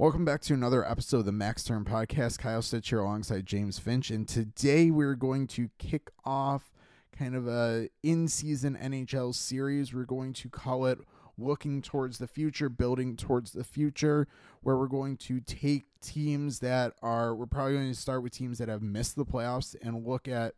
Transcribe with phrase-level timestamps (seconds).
[0.00, 2.38] Welcome back to another episode of the Max Term Podcast.
[2.38, 6.72] Kyle Stitch here alongside James Finch, and today we're going to kick off
[7.12, 9.92] kind of a in-season NHL series.
[9.92, 11.00] We're going to call it
[11.36, 14.26] "Looking Towards the Future," building towards the future,
[14.62, 17.34] where we're going to take teams that are.
[17.34, 20.54] We're probably going to start with teams that have missed the playoffs and look at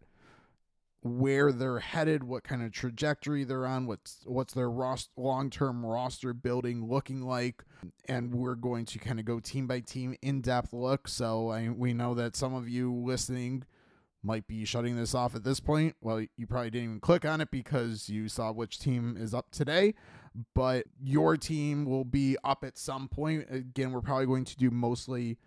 [1.02, 6.32] where they're headed, what kind of trajectory they're on, what's what's their ros- long-term roster
[6.32, 7.64] building looking like,
[8.08, 11.08] and we're going to kind of go team by team in-depth look.
[11.08, 13.64] So I, we know that some of you listening
[14.22, 15.96] might be shutting this off at this point.
[16.00, 19.50] Well, you probably didn't even click on it because you saw which team is up
[19.50, 19.94] today,
[20.54, 23.46] but your team will be up at some point.
[23.50, 25.38] Again, we're probably going to do mostly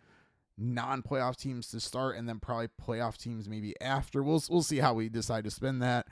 [0.58, 4.24] non-playoff teams to start and then probably playoff teams maybe after.
[4.24, 6.08] We'll we'll see how we decide to spend that.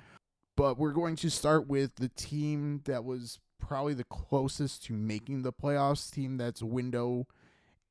[0.55, 5.41] But we're going to start with the team that was probably the closest to making
[5.41, 7.27] the playoffs, team that's window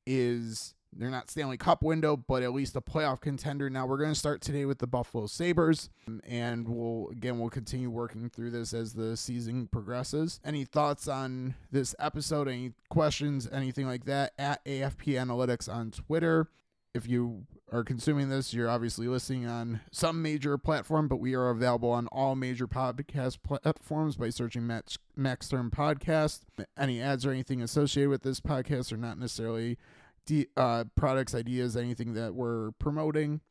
[0.05, 3.69] is they're not Stanley Cup window, but at least a playoff contender.
[3.69, 5.89] Now we're going to start today with the Buffalo Sabres,
[6.27, 10.39] and we'll again we'll continue working through this as the season progresses.
[10.45, 12.47] Any thoughts on this episode?
[12.47, 13.47] Any questions?
[13.51, 14.33] Anything like that?
[14.37, 16.49] At AFP Analytics on Twitter.
[16.93, 21.49] If you are consuming this, you're obviously listening on some major platform, but we are
[21.49, 26.41] available on all major podcast platforms by searching Max, Max Podcast.
[26.77, 29.79] Any ads or anything associated with this podcast are not necessarily
[30.55, 33.41] uh, products, ideas, anything that we're promoting.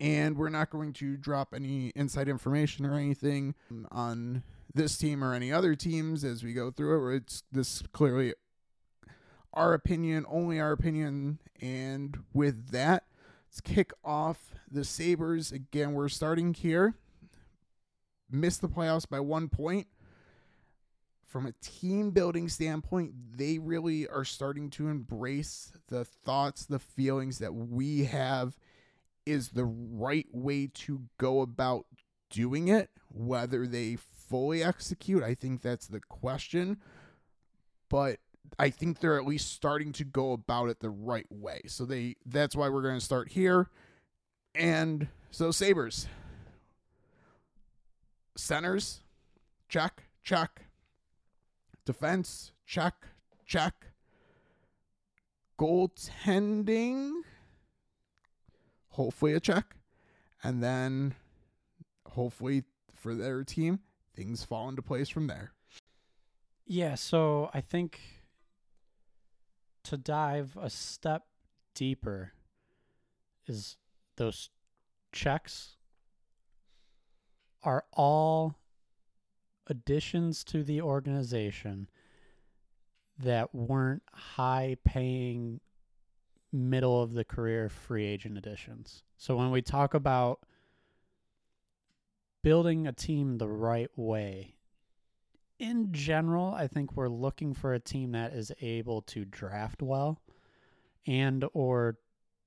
[0.00, 3.54] And we're not going to drop any inside information or anything
[3.92, 4.42] on
[4.74, 7.16] this team or any other teams as we go through it.
[7.16, 8.34] It's this clearly
[9.54, 11.38] our opinion, only our opinion.
[11.60, 13.04] And with that,
[13.48, 15.52] let's kick off the Sabres.
[15.52, 16.94] Again, we're starting here.
[18.30, 19.86] Missed the playoffs by one point
[21.34, 27.40] from a team building standpoint, they really are starting to embrace the thoughts, the feelings
[27.40, 28.56] that we have
[29.26, 31.86] is the right way to go about
[32.30, 32.88] doing it.
[33.12, 36.78] Whether they fully execute, I think that's the question.
[37.88, 38.20] But
[38.58, 41.62] I think they're at least starting to go about it the right way.
[41.66, 43.68] So they that's why we're going to start here.
[44.54, 46.06] And so Sabres
[48.36, 49.00] centers
[49.68, 50.64] check, check
[51.84, 52.94] Defense, check,
[53.44, 53.88] check.
[55.58, 57.12] Goaltending,
[58.88, 59.76] hopefully a check.
[60.42, 61.14] And then
[62.06, 63.80] hopefully for their team,
[64.16, 65.52] things fall into place from there.
[66.66, 68.00] Yeah, so I think
[69.84, 71.24] to dive a step
[71.74, 72.32] deeper
[73.46, 73.76] is
[74.16, 74.50] those
[75.12, 75.76] checks
[77.62, 78.56] are all
[79.66, 81.88] additions to the organization
[83.18, 85.60] that weren't high paying
[86.52, 89.02] middle of the career free agent additions.
[89.16, 90.40] So when we talk about
[92.42, 94.53] building a team the right way,
[95.58, 100.20] in general, I think we're looking for a team that is able to draft well
[101.06, 101.96] and or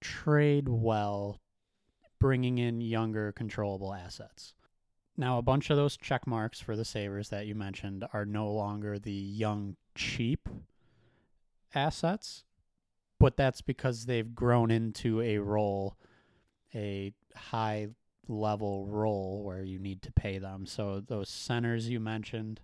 [0.01, 1.40] trade well
[2.19, 4.53] bringing in younger controllable assets.
[5.16, 8.51] Now, a bunch of those check marks for the Sabres that you mentioned are no
[8.51, 10.47] longer the young, cheap
[11.74, 12.44] assets,
[13.19, 15.97] but that's because they've grown into a role,
[16.75, 17.88] a high
[18.28, 20.68] level role where you need to pay them.
[20.68, 22.59] So, those centers you mentioned,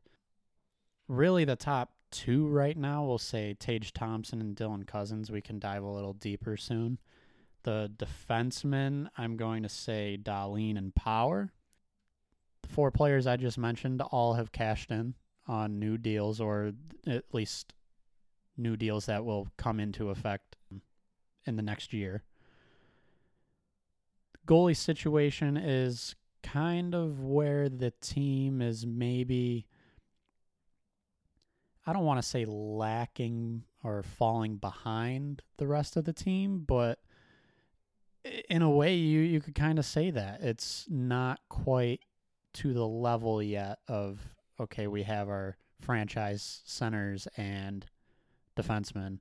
[1.07, 5.31] really the top two right now, we'll say Tage Thompson and Dylan Cozens.
[5.31, 6.99] We can dive a little deeper soon.
[7.63, 11.51] The defensemen, I'm going to say Dahlin and Power
[12.63, 15.13] the four players I just mentioned all have cashed in
[15.47, 16.71] on new deals or
[17.05, 17.73] at least
[18.57, 20.55] new deals that will come into effect
[21.45, 22.23] in the next year.
[24.47, 29.65] Goalie situation is kind of where the team is maybe
[31.85, 36.99] I don't want to say lacking or falling behind the rest of the team, but
[38.49, 40.41] in a way you you could kind of say that.
[40.41, 42.01] It's not quite
[42.53, 44.19] to the level yet of
[44.59, 47.85] okay, we have our franchise centers and
[48.55, 49.19] defensemen.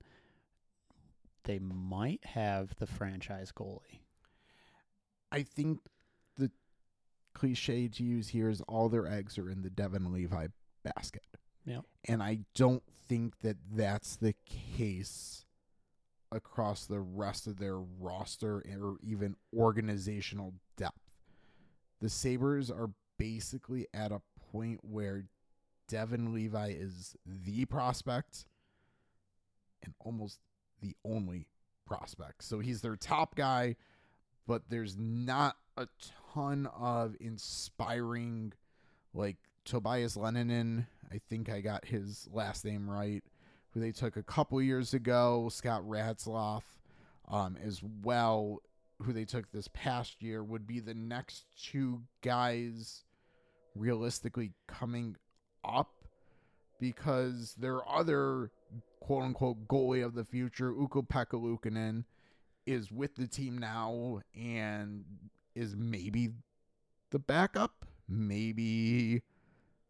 [1.45, 4.01] They might have the franchise goalie.
[5.33, 5.81] I think
[6.37, 6.53] the
[7.35, 10.49] cliche to use here is all their eggs are in the Devon Levi
[10.85, 11.32] basket.
[11.65, 11.81] Yeah.
[12.09, 14.35] And I don't think that that's the
[14.77, 15.45] case
[16.31, 20.99] across the rest of their roster or even organizational depth.
[22.01, 25.25] The Sabres are basically at a point where
[25.89, 28.47] Devon Levi is the prospect
[29.83, 30.41] and almost
[30.81, 31.47] the only
[31.87, 32.43] prospect.
[32.45, 33.77] So he's their top guy,
[34.47, 35.87] but there's not a
[36.33, 38.53] ton of inspiring
[39.15, 43.23] like Tobias Leinonen, I think I got his last name right,
[43.71, 46.63] who they took a couple years ago, Scott Ratzlaff
[47.29, 48.61] um, as well,
[49.01, 53.05] who they took this past year, would be the next two guys
[53.75, 55.17] realistically coming
[55.65, 55.93] up
[56.81, 58.51] because their other
[59.01, 62.05] quote unquote goalie of the future, Ukko-Pekka Luukkonen,
[62.67, 65.05] is with the team now and
[65.55, 66.31] is maybe
[67.11, 69.23] the backup, maybe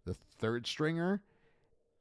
[0.04, 1.22] the third stringer.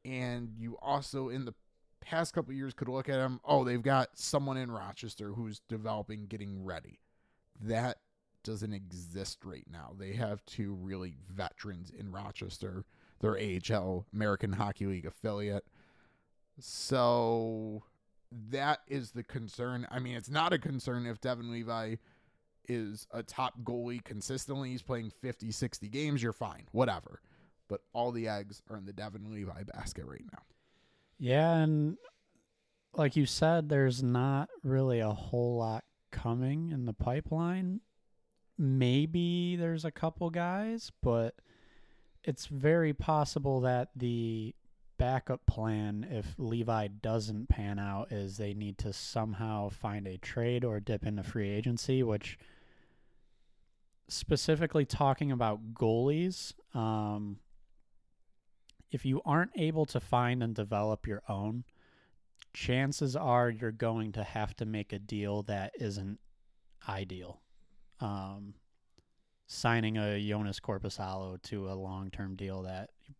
[0.03, 1.53] And you also in the
[2.01, 6.25] past couple years could look at them, oh, they've got someone in Rochester who's developing,
[6.25, 7.00] getting ready.
[7.62, 7.98] That
[8.44, 9.94] doesn't exist right now.
[9.98, 12.86] They have two really veterans in Rochester,
[13.19, 15.65] their AHL American Hockey League affiliate.
[16.59, 17.83] So
[18.50, 19.88] that is the concern.
[19.92, 21.95] I mean, it's not a concern if Devon Levi
[22.68, 24.69] is a top goalie consistently.
[24.69, 26.24] He's playing 50, 60 games.
[26.24, 26.63] You're fine.
[26.71, 27.21] Whatever.
[27.71, 30.39] But all the eggs are in the Devon Levi basket right now.
[31.18, 31.53] Yeah.
[31.53, 31.97] And
[32.94, 37.79] like you said, there's not really a whole lot coming in the pipeline.
[38.57, 41.35] Maybe there's a couple guys, but
[42.25, 44.53] it's very possible that the
[44.97, 50.65] backup plan if Levi doesn't pan out is they need to somehow find a trade
[50.65, 52.38] or dip into free agency, which
[54.09, 57.38] specifically talking about goalies, um,
[58.92, 61.64] if you aren't able to find and develop your own,
[62.54, 66.20] chances are you're going to have to make a deal that isn't
[66.88, 67.42] ideal.
[68.00, 68.56] Um,
[69.48, 73.14] signing a Joonas Korpisalo to a long term deal that you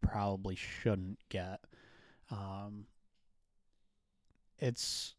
[0.00, 1.60] probably shouldn't get.
[2.30, 2.86] Um,
[4.58, 5.14] it's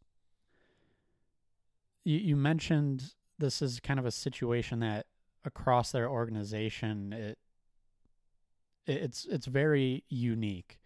[2.04, 5.06] you, you mentioned this is kind of a situation that
[5.46, 7.38] across their organization it
[8.85, 10.80] it's it's very unique.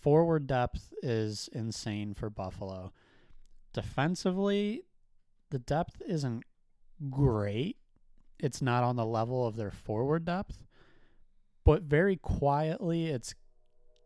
[0.00, 2.92] Forward depth is insane for Buffalo.
[3.72, 4.82] Defensively,
[5.50, 6.44] the depth isn't
[7.10, 7.76] great.
[8.38, 10.58] It's not on the level of their forward depth,
[11.64, 13.34] but very quietly, it's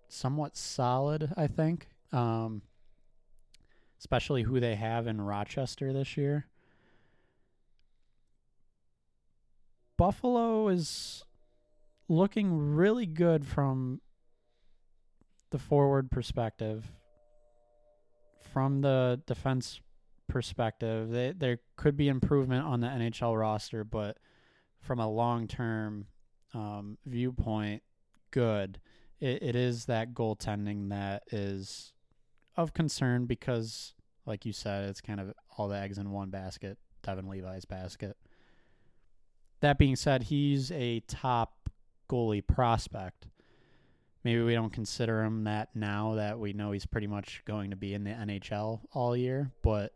[0.09, 1.33] somewhat solid.
[1.37, 2.63] I think, um,
[3.99, 6.47] especially who they have in Rochester this year.
[9.97, 11.25] Buffalo is
[12.09, 14.01] looking really good from
[15.51, 16.93] the forward perspective.
[18.53, 19.81] From the defense
[20.29, 24.19] perspective, they, there could be improvement on the NHL roster, but
[24.81, 26.07] from a long term
[26.55, 27.83] um, viewpoint,
[28.31, 28.81] good.
[29.21, 31.93] It, it is that goaltending that is
[32.57, 33.95] of concern because,
[34.27, 38.17] like you said, it's kind of all the eggs in one basket, Devon Levi's basket.
[39.61, 41.58] That being said, he's a top
[42.09, 43.29] goalie prospect.
[44.25, 47.77] Maybe we don't consider him that now that we know he's pretty much going to
[47.77, 49.53] be in the NHL all year.
[49.63, 49.93] But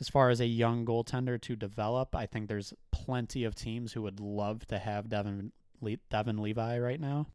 [0.00, 4.02] as far as a young goaltender to develop, I think there's plenty of teams who
[4.02, 7.26] would love to have Devon, Le- Devon Levi right now.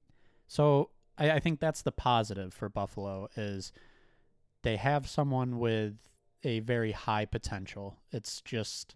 [0.47, 3.71] So I, I think that's the positive for Buffalo is
[4.63, 5.95] they have someone with
[6.43, 7.97] a very high potential.
[8.11, 8.95] It's just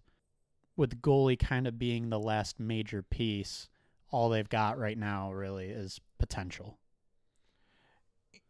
[0.75, 3.69] with goalie kind of being the last major piece
[4.11, 6.77] all they've got right now really is potential.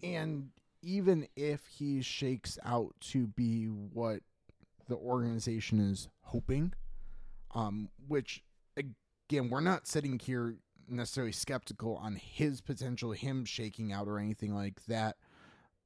[0.01, 0.49] And
[0.81, 4.21] even if he shakes out to be what
[4.87, 6.73] the organization is hoping,
[7.53, 8.43] um, which
[8.77, 10.55] again, we're not sitting here
[10.87, 15.17] necessarily skeptical on his potential, him shaking out or anything like that,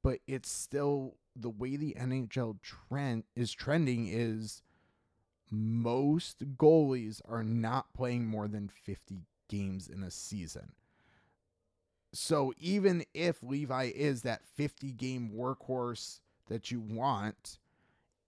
[0.02, 4.62] but it's still the way the NHL trend is trending is
[5.50, 10.72] most goalies are not playing more than 50 games in a season.
[12.12, 17.58] So even if Levi is that 50 game workhorse that you want,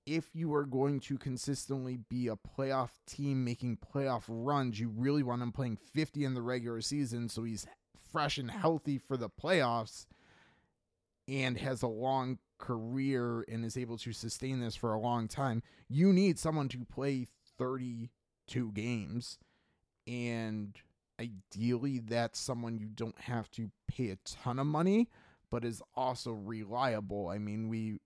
[0.06, 5.22] if you are going to consistently be a playoff team making playoff runs, you really
[5.22, 7.66] want him playing 50 in the regular season so he's
[8.12, 10.06] fresh and healthy for the playoffs
[11.28, 15.62] and has a long career and is able to sustain this for a long time.
[15.88, 17.26] You need someone to play
[17.58, 19.38] 32 games
[20.06, 20.76] and
[21.20, 25.08] ideally that's someone you don't have to pay a ton of money
[25.50, 27.28] but is also reliable.
[27.28, 27.98] I mean we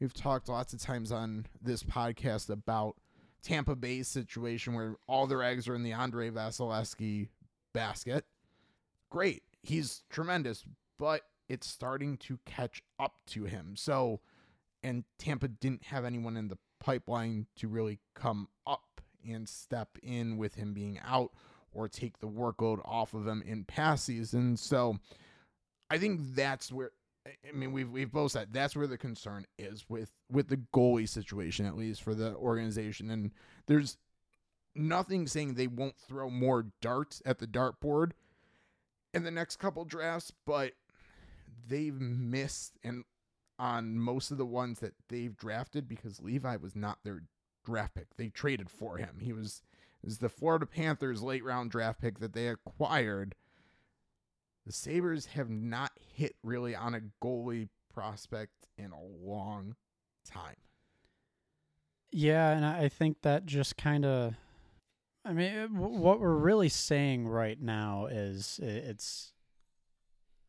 [0.00, 2.96] we've talked lots of times on this podcast about
[3.42, 7.28] tampa bay's situation where all their eggs are in the andre vasilevskiy
[7.72, 8.24] basket.
[9.10, 9.42] Great.
[9.62, 10.64] He's tremendous
[10.98, 13.74] but it's starting to catch up to him.
[13.76, 14.20] So
[14.82, 20.36] and Tampa didn't have anyone in the pipeline to really come up and step in
[20.36, 21.32] with him being out
[21.76, 24.60] or take the workload off of him in past seasons.
[24.60, 24.98] So
[25.90, 26.92] I think that's where
[27.26, 31.08] I mean we've we've both said that's where the concern is with with the goalie
[31.08, 33.32] situation at least for the organization and
[33.66, 33.98] there's
[34.76, 38.12] nothing saying they won't throw more darts at the dartboard
[39.12, 40.74] in the next couple drafts but
[41.68, 43.02] they've missed and
[43.58, 47.22] on most of the ones that they've drafted because Levi was not their
[47.64, 48.16] draft pick.
[48.16, 49.18] They traded for him.
[49.20, 49.62] He was
[50.06, 53.34] is the Florida Panthers late round draft pick that they acquired.
[54.64, 59.74] The Sabres have not hit really on a goalie prospect in a long
[60.24, 60.56] time.
[62.10, 64.34] Yeah, and I think that just kind of
[65.26, 69.32] I mean, what we're really saying right now is it's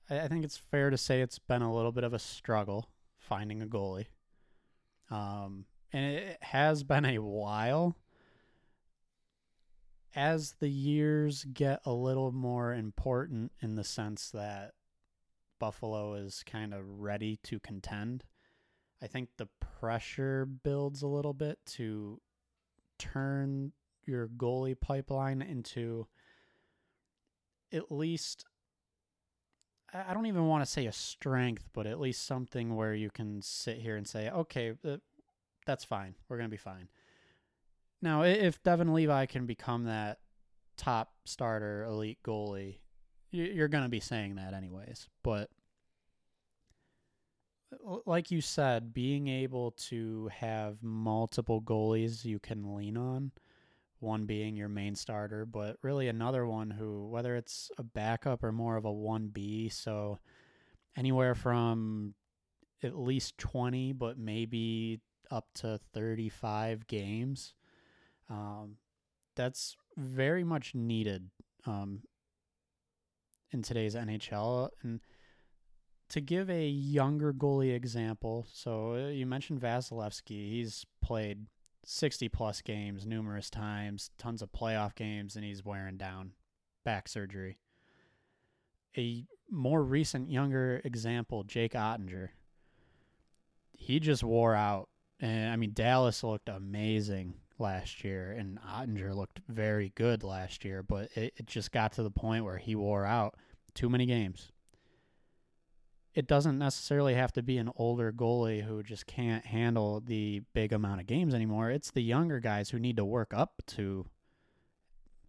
[0.08, 2.88] I think it's fair to say it's been a little bit of a struggle
[3.18, 4.06] finding a goalie.
[5.10, 7.96] Um, and it has been a while.
[10.18, 14.72] As the years get a little more important in the sense that
[15.60, 18.24] Buffalo is kind of ready to contend,
[19.00, 19.48] I think the
[19.80, 22.20] pressure builds a little bit to
[22.98, 23.74] turn
[24.08, 26.08] your goalie pipeline into
[27.72, 28.44] at least
[29.94, 33.44] I don't even want to say a strength, but at least something where you can
[33.44, 34.98] sit here and say, okay, uh,
[35.68, 36.16] that's fine.
[36.28, 36.90] We're going to be fine.
[38.02, 40.20] Now, if Devon Levi can become that
[40.78, 42.78] top starter, elite goalie,
[43.32, 45.10] you're going to be saying that anyways.
[45.24, 45.50] But
[48.06, 53.32] like you said, being able to have multiple goalies you can lean on–
[54.00, 58.52] one being your main starter, but really another one who, whether it's a backup or
[58.52, 60.20] more of a 1B, so
[60.96, 62.14] anywhere from
[62.84, 65.00] at least 20, but maybe
[65.32, 67.54] up to 35 games.
[68.30, 68.78] Um,
[69.36, 71.30] that's very much needed
[71.66, 72.02] um,
[73.52, 74.70] in today's NHL.
[74.84, 75.00] And
[76.10, 80.52] to give a younger goalie example, so uh, you mentioned Vasilevskiy.
[80.52, 81.46] He's played
[81.86, 86.32] 60 plus games numerous times, tons of playoff games, and he's wearing down
[86.84, 87.60] back surgery.
[88.98, 92.30] A more recent, younger example, Jake Oettinger.
[93.74, 94.90] He just wore out.
[95.20, 100.84] And I mean, Dallas looked amazing last year, and Oettinger looked very good last year,
[100.84, 103.36] but it, it just got to the point where he wore out
[103.74, 104.52] too many games
[106.18, 110.74] it doesn't necessarily have to be an older goalie who just can't handle the big
[110.74, 111.70] amount of games anymore.
[111.70, 114.04] It's the younger guys who need to work up to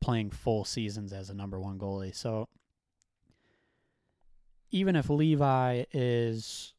[0.00, 2.14] playing full seasons as a number one goalie.
[2.16, 2.48] So
[4.70, 6.72] even if Levi is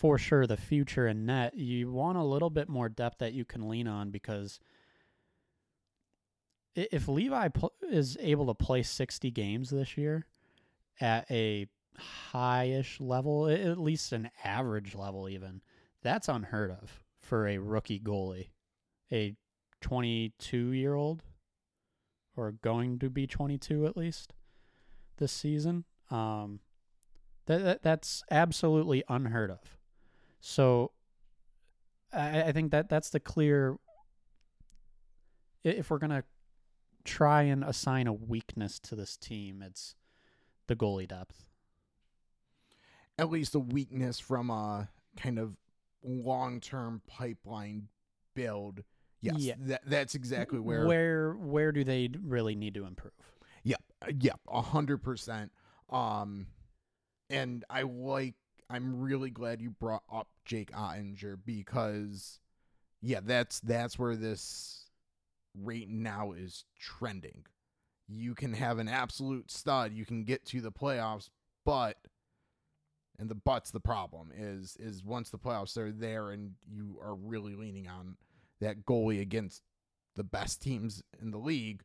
[0.00, 3.44] for sure the future in net, you want a little bit more depth that you
[3.44, 4.58] can lean on because
[6.74, 7.48] if Levi
[7.90, 10.24] is able to play 60 games this year
[11.02, 11.66] at a
[11.98, 15.60] high-ish level, at least an average level even.
[16.02, 18.48] That's unheard of for a rookie goalie.
[19.12, 19.36] A
[19.84, 21.24] 22-year-old
[22.34, 24.32] or going to be 22 at least
[25.18, 25.84] this season.
[26.10, 26.60] Um
[27.44, 29.79] that, that that's absolutely unheard of.
[30.40, 30.92] So
[32.12, 33.76] I, I think that that's the clear
[35.62, 36.24] if we're going to
[37.04, 39.94] try and assign a weakness to this team, it's
[40.66, 41.44] the goalie depth
[43.20, 45.54] at least a weakness from a kind of
[46.02, 47.88] long term pipeline
[48.34, 48.82] build.
[49.20, 49.54] Yes, yeah.
[49.60, 53.12] that, that's exactly where where where do they really need to improve?
[53.64, 55.52] Yep, yeah, yep, a hundred percent.
[55.90, 56.46] Um,
[57.28, 58.34] and I like.
[58.70, 62.38] I'm really glad you brought up Jake Oettinger because,
[63.02, 64.86] yeah, that's that's where this
[65.54, 67.44] right now is trending.
[68.08, 69.92] You can have an absolute stud.
[69.92, 71.28] You can get to the playoffs,
[71.64, 71.96] but
[73.18, 77.14] and the but's the problem is is once the playoffs are there and you are
[77.14, 78.16] really leaning on
[78.60, 79.62] that goalie against
[80.16, 81.82] the best teams in the league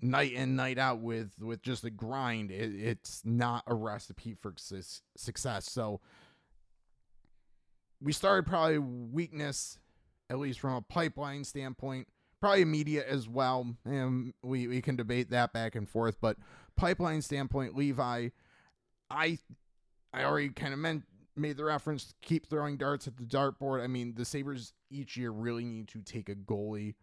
[0.00, 4.52] night in night out with with just a grind it, it's not a recipe for
[4.56, 4.80] su-
[5.16, 6.00] success so
[8.00, 9.78] we started probably weakness
[10.30, 12.06] at least from a pipeline standpoint
[12.40, 16.36] probably media as well and we, we can debate that back and forth but
[16.76, 18.28] pipeline standpoint levi
[19.10, 19.38] i
[20.12, 21.04] I already kind of meant
[21.36, 23.82] made the reference keep throwing darts at the dartboard.
[23.82, 26.94] I mean, the Sabres each year really need to take a goalie.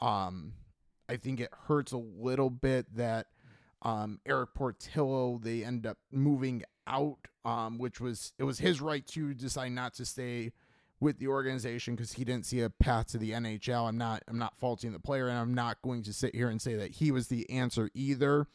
[0.00, 0.54] Um,
[1.12, 3.26] I think it hurts a little bit that
[3.82, 9.06] um, Erik Portillo they end up moving out, um, which was it was his right
[9.08, 10.52] to decide not to stay
[11.00, 13.88] with the organization because he didn't see a path to the NHL.
[13.88, 16.62] I'm not I'm not faulting the player and I'm not going to sit here and
[16.62, 18.46] say that he was the answer either.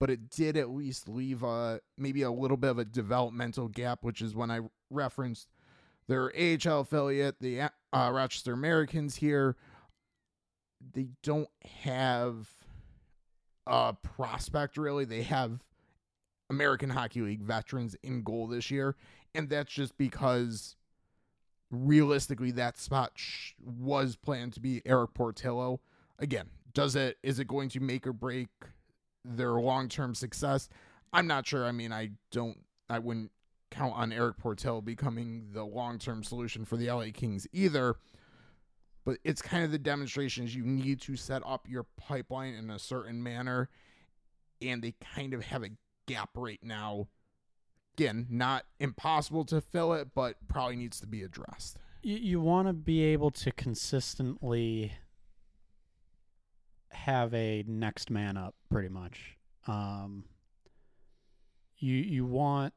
[0.00, 4.02] But it did at least leave a maybe a little bit of a developmental gap,
[4.02, 5.48] which is when I referenced
[6.08, 9.56] their AHL affiliate, the uh, Rochester Americans here.
[10.92, 11.48] They don't
[11.84, 12.48] have
[13.66, 15.04] a prospect really.
[15.04, 15.62] They have
[16.50, 18.96] American Hockey League veterans in goal this year,
[19.34, 20.76] and that's just because
[21.70, 25.80] realistically that spot sh- was planned to be Erik Portillo.
[26.18, 28.48] Again, does it is it going to make or break
[29.24, 30.68] their long-term success?
[31.12, 31.64] I'm not sure.
[31.64, 33.30] I mean, I don't I wouldn't
[33.70, 37.96] count on Erik Portillo becoming the long-term solution for the LA Kings either.
[39.04, 42.78] But it's kind of the demonstrations you need to set up your pipeline in a
[42.78, 43.68] certain manner
[44.62, 45.70] and they kind of have a
[46.06, 47.08] gap right now
[47.96, 51.76] again, not impossible to fill it, but probably needs to be addressed.
[52.02, 54.92] You, you want to be able to consistently
[56.90, 59.36] have a next man up, pretty much.
[59.66, 60.24] Um,
[61.78, 62.72] you you want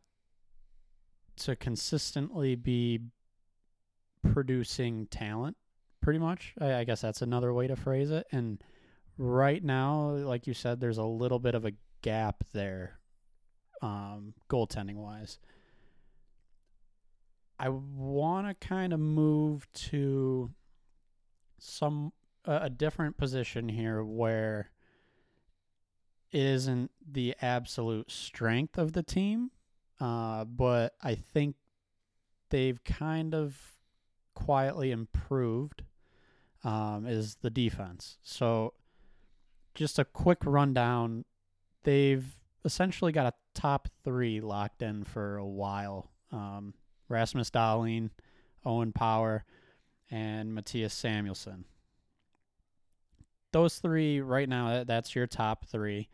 [1.37, 3.01] to consistently be
[4.33, 5.55] producing talent,
[6.07, 6.53] pretty much.
[6.61, 8.25] I, I guess that's another way to phrase it.
[8.31, 8.63] And
[9.17, 12.97] right now, like you said, there's a little bit of a gap there
[13.81, 15.37] um, goaltending wise.
[17.59, 20.49] I want to kind of move to
[21.59, 22.13] some
[22.45, 24.71] uh, a different position here where
[26.31, 29.51] it isn't the absolute strength of the team,
[29.99, 31.57] uh, but I think
[32.49, 33.59] they've kind of
[34.35, 35.83] quietly improved.
[36.63, 38.17] Um, is the defense.
[38.23, 38.73] So,
[39.75, 41.23] just a quick rundown.
[41.83, 42.25] They've
[42.65, 46.11] essentially got a top three locked in for a while.
[46.31, 46.73] Um,
[47.09, 48.09] Rasmus Dahlin,
[48.65, 49.45] Owen Power,
[50.11, 51.63] and Mattias Samuelsson.
[53.53, 56.09] Those three right now, that's your top three.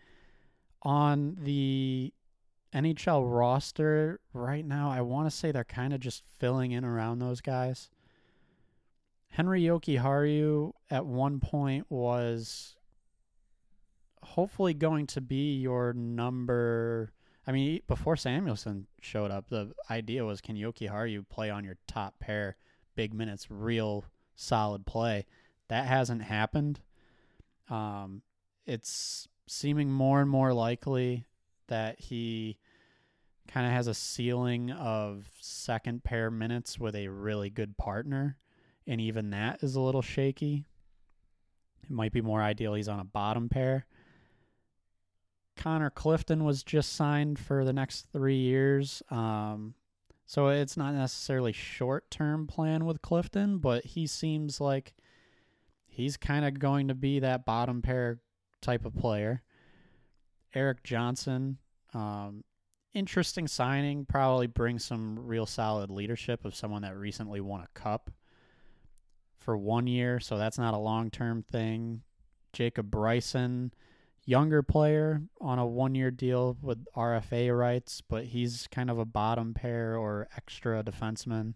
[0.84, 2.14] On the
[2.74, 7.20] NHL roster right now, I want to say they're kind of just filling in around
[7.20, 7.90] those guys.
[9.36, 12.76] Henri Jokiharju at one point was
[14.22, 17.12] hopefully going to be your number.
[17.48, 22.20] I mean, before Samuelsson showed up, the idea was can Jokiharju play on your top
[22.20, 22.58] pair,
[22.96, 25.26] big minutes, real solid play.
[25.68, 26.82] That hasn't happened.
[27.72, 28.22] Um,
[28.68, 31.26] it's seeming more and more likely
[31.70, 32.60] that he
[33.48, 38.38] kind of has a ceiling of second pair minutes with a really good partner,
[38.88, 40.66] and even that is a little shaky.
[41.84, 43.86] It might be more ideal he's on a bottom pair.
[45.56, 49.04] Connor Clifton was just signed for the next three years.
[49.10, 49.76] Um,
[50.26, 54.94] so it's not necessarily short term plan with Clifton, but he seems like
[55.86, 58.20] he's kind of going to be that bottom pair
[58.62, 59.44] type of player.
[60.56, 61.58] Erik Johnson,
[61.94, 62.44] um,
[62.94, 68.10] interesting signing, probably brings some real solid leadership of someone that recently won a cup
[69.44, 72.02] for one year, so that's not a long term thing.
[72.54, 73.74] Jacob Bryson,
[74.26, 79.06] younger player on a one year deal with RFA rights, but he's kind of a
[79.06, 81.56] bottom pair or extra defenseman.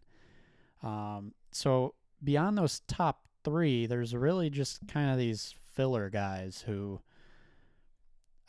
[0.84, 7.00] Um, so beyond those top three, there's really just kind of these filler guys who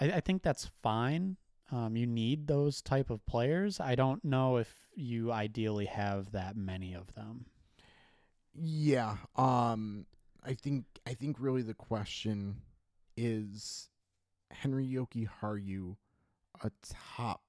[0.00, 1.36] I, I think that's fine.
[1.70, 3.78] Um, you need those type of players.
[3.78, 7.44] I don't know if you ideally have that many of them.
[8.54, 9.16] Yeah.
[9.36, 10.06] Um
[10.44, 12.62] I think I think really the question
[13.16, 13.88] is
[14.50, 15.96] Henri Jokiharju
[16.62, 16.70] a
[17.14, 17.42] top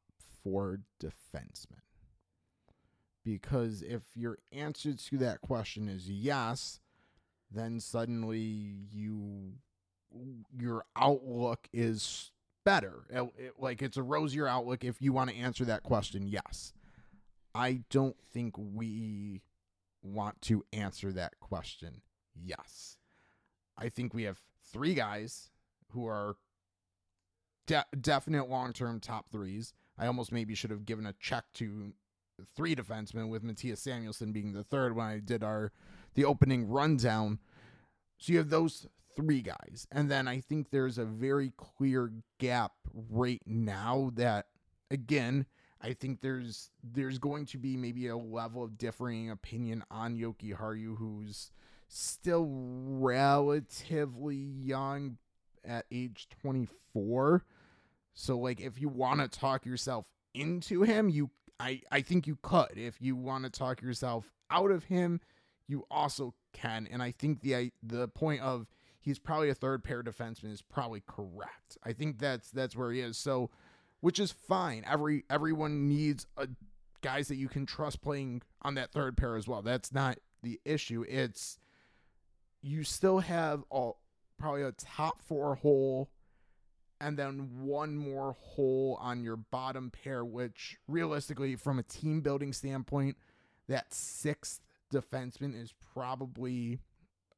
[0.43, 1.81] four defenseman?
[3.23, 6.79] Because if your answer to that question is yes,
[7.51, 8.39] then suddenly
[8.91, 9.53] you
[10.57, 12.31] your outlook is
[12.65, 13.03] better.
[13.09, 16.27] It, it, like it's a rosier outlook if you want to answer that question.
[16.27, 16.73] Yes,
[17.53, 19.41] I don't think we
[20.01, 22.01] want to answer that question.
[22.35, 22.97] Yes,
[23.77, 24.39] I think we have
[24.71, 25.49] three guys
[25.89, 26.35] who are
[27.65, 29.73] de- definite long term top threes.
[29.97, 31.93] I almost maybe should have given a check to
[32.55, 35.71] three defensemen with Mattias Samuelsson being the third when I did our
[36.15, 37.39] the opening rundown.
[38.17, 39.87] So you have those three guys.
[39.91, 44.47] And then I think there's a very clear gap right now that
[44.89, 45.45] again,
[45.81, 50.97] I think there's there's going to be maybe a level of differing opinion on Jokiharju,
[50.97, 51.51] who's
[51.87, 55.17] still relatively young
[55.65, 57.45] at age 24.
[58.13, 62.37] So like if you want to talk yourself into him, you I I think you
[62.41, 62.77] could.
[62.77, 65.21] If you want to talk yourself out of him,
[65.67, 66.87] you also can.
[66.91, 68.67] And I think the the point of
[68.99, 71.77] he's probably a third pair defenseman is probably correct.
[71.83, 73.17] I think that's that's where he is.
[73.17, 73.49] So,
[74.01, 74.83] which is fine.
[74.89, 76.47] Every everyone needs a
[77.01, 79.61] guys that you can trust playing on that third pair as well.
[79.61, 81.05] That's not the issue.
[81.07, 81.57] It's
[82.61, 83.91] you still have a
[84.37, 86.09] probably a top four hole
[87.01, 92.51] and then one more hole on your bottom pair, which realistically, from a team building
[92.51, 93.17] standpoint,
[93.67, 94.59] that sixth
[94.93, 96.79] defenseman is probably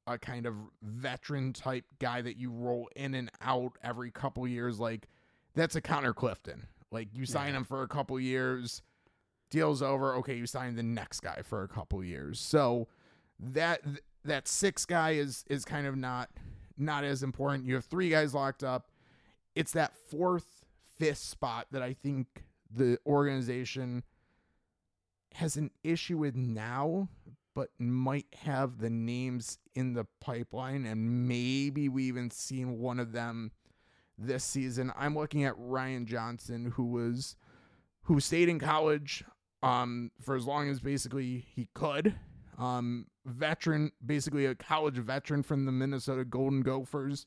[0.07, 4.79] a kind of veteran type guy that you roll in and out every couple years.
[4.79, 5.07] Like
[5.55, 6.67] that's a Connor Clifton.
[6.91, 7.57] Like you sign yeah.
[7.57, 8.81] him for a couple years,
[9.49, 10.15] deal's over.
[10.15, 12.39] Okay, you sign the next guy for a couple years.
[12.39, 12.87] So
[13.39, 13.81] that
[14.25, 16.29] that six guy is is kind of not
[16.77, 17.65] not as important.
[17.65, 18.89] You have three guys locked up.
[19.55, 20.65] It's that fourth,
[20.97, 24.03] fifth spot that I think the organization
[25.35, 27.09] has an issue with now,
[27.53, 33.11] but might have the names in the pipeline, and maybe we even seen one of
[33.11, 33.51] them
[34.25, 34.91] this season.
[34.97, 37.35] I'm looking at Ryan Johnson, who was
[38.03, 39.23] who stayed in college
[39.63, 42.15] um, for as long as basically he could.
[42.57, 47.25] Um, veteran, basically a college veteran from the Minnesota Golden Gophers,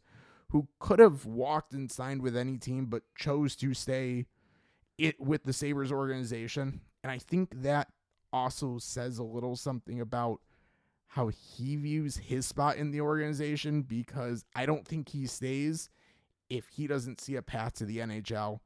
[0.50, 4.26] who could have walked and signed with any team, but chose to stay
[4.98, 6.80] it with the Sabres organization.
[7.02, 7.88] And I think that
[8.32, 10.40] also says a little something about
[11.08, 15.88] how he views his spot in the organization because I don't think he stays
[16.48, 18.60] if he doesn't see a path to the NHL.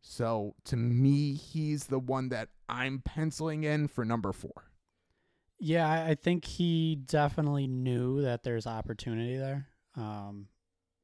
[0.00, 4.70] So to me, he's the one that I'm penciling in for number four.
[5.58, 9.66] Yeah, I think he definitely knew that there's opportunity there.
[9.94, 10.46] Um,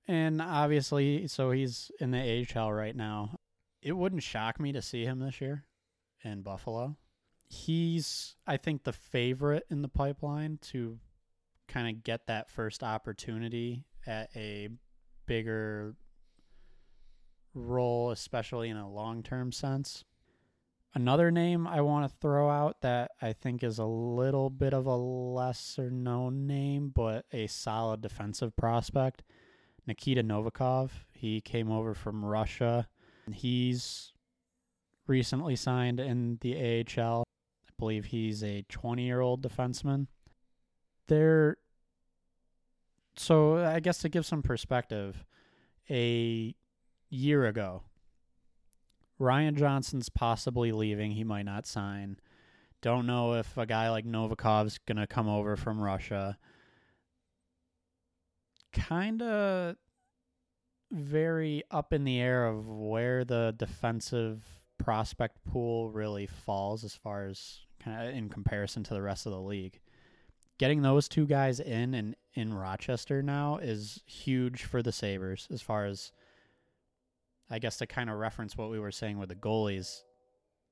[0.08, 3.38] and obviously, so he's in the AHL right now.
[3.82, 5.64] It wouldn't shock me to see him this year
[6.24, 6.96] in Buffalo.
[7.48, 10.98] He's, I think, the favorite in the pipeline to
[11.68, 14.70] kind of get that first opportunity at a
[15.26, 15.94] bigger
[17.56, 20.04] role, especially in a long term sense.
[20.94, 24.86] Another name I want to throw out that I think is a little bit of
[24.86, 29.22] a lesser known name, but a solid defensive prospect,
[29.86, 30.90] Nikita Novikov.
[31.12, 32.88] He came over from Russia.
[33.30, 34.12] He's
[35.06, 37.24] recently signed in the AHL.
[37.66, 40.06] I believe he's a 20 year old defenseman.
[41.08, 41.58] There,
[43.16, 45.26] so I guess to give some perspective,
[45.90, 46.54] a
[47.08, 47.82] year ago,
[49.18, 51.12] Ryan Johnson's possibly leaving.
[51.12, 52.18] He might not sign.
[52.82, 56.38] Don't know if a guy like Novikov's going to come over from Russia.
[58.72, 59.76] Kind of
[60.92, 64.44] very up in the air of where the defensive
[64.78, 69.32] prospect pool really falls as far as kind of in comparison to the rest of
[69.32, 69.80] the league.
[70.58, 75.60] Getting those two guys in and in Rochester now is huge for the Sabres as
[75.62, 76.12] far as
[77.50, 80.02] I guess to kind of reference what we were saying with the goalies,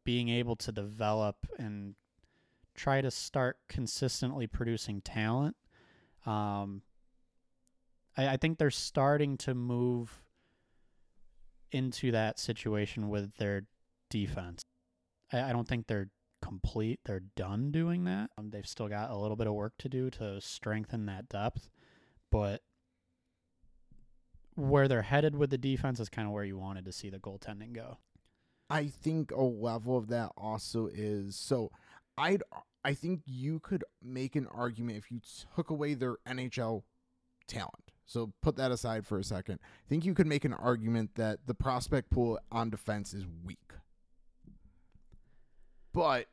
[0.04, 1.94] being able to develop and
[2.74, 5.56] try to start consistently producing talent.
[6.26, 6.82] Um,
[8.16, 10.22] I, I think they're starting to move
[11.70, 13.66] into that situation with their
[14.10, 14.62] defense.
[15.32, 16.10] I, I don't think they're
[16.42, 17.00] complete.
[17.04, 18.30] They're done doing that.
[18.36, 21.70] Um, they've still got a little bit of work to do to strengthen that depth,
[22.30, 22.62] but
[24.54, 27.18] where they're headed with the defense is kind of where you wanted to see the
[27.18, 27.98] goaltending go.
[28.70, 31.70] I think a level of that also is so
[32.16, 32.42] I'd
[32.84, 35.20] I think you could make an argument if you
[35.56, 36.82] took away their NHL
[37.46, 37.92] talent.
[38.06, 39.58] So put that aside for a second.
[39.62, 43.72] I think you could make an argument that the prospect pool on defense is weak.
[45.92, 46.26] But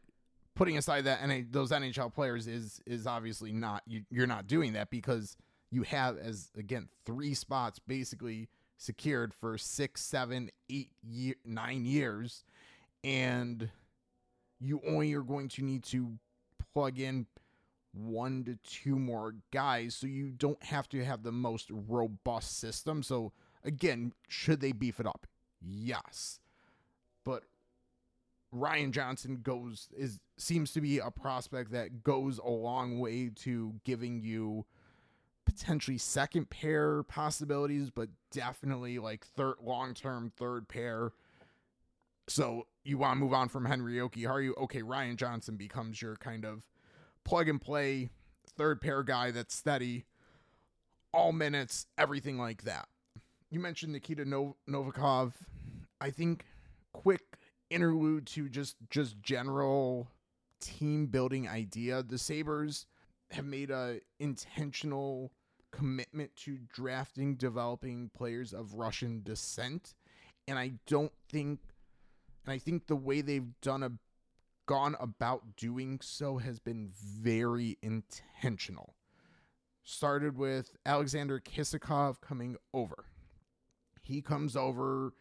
[0.56, 4.74] putting aside that NA, those NHL players is is obviously not you, you're not doing
[4.74, 5.38] that because
[5.72, 12.44] you have as again three spots basically secured for six, seven, eight, year, nine years,
[13.04, 13.70] and
[14.60, 16.18] you only are going to need to
[16.74, 17.26] plug in
[17.94, 23.04] one to two more guys, so you don't have to have the most robust system.
[23.04, 25.28] So again, should they beef it up?
[25.62, 26.40] Yes,
[27.24, 27.44] but
[28.52, 33.76] Ryan Johnson goes is seems to be a prospect that goes a long way to
[33.86, 34.66] giving you
[35.54, 41.12] potentially second pair possibilities, but definitely like third long term third pair.
[42.28, 44.58] So you want to move on from Henri Jokiharju?
[44.64, 46.64] Okay, Ryan Johnson becomes your kind of
[47.26, 48.10] plug and play
[48.58, 50.06] third pair guy that's steady,
[51.14, 52.88] all minutes, everything like that.
[53.50, 55.34] You mentioned Nikita no- Novikov.
[56.00, 56.46] I think
[56.94, 57.38] quick
[57.70, 60.08] interlude to just just general
[60.62, 62.04] team building idea.
[62.04, 62.86] The Sabres
[63.32, 65.32] have made a intentional
[65.72, 69.94] commitment to drafting developing players of Russian descent
[70.48, 71.60] and I don't think
[72.46, 73.92] and I think the way they've done a
[74.72, 78.96] gone about doing so has been very intentional.
[79.84, 83.06] Started with Alexander Kisakov coming over.
[84.02, 85.14] He comes over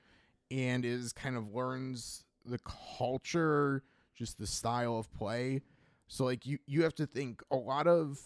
[0.51, 2.61] and is kind of learns the
[2.97, 3.83] culture,
[4.15, 5.63] just the style of play.
[6.11, 8.19] So like you you have to think a lot of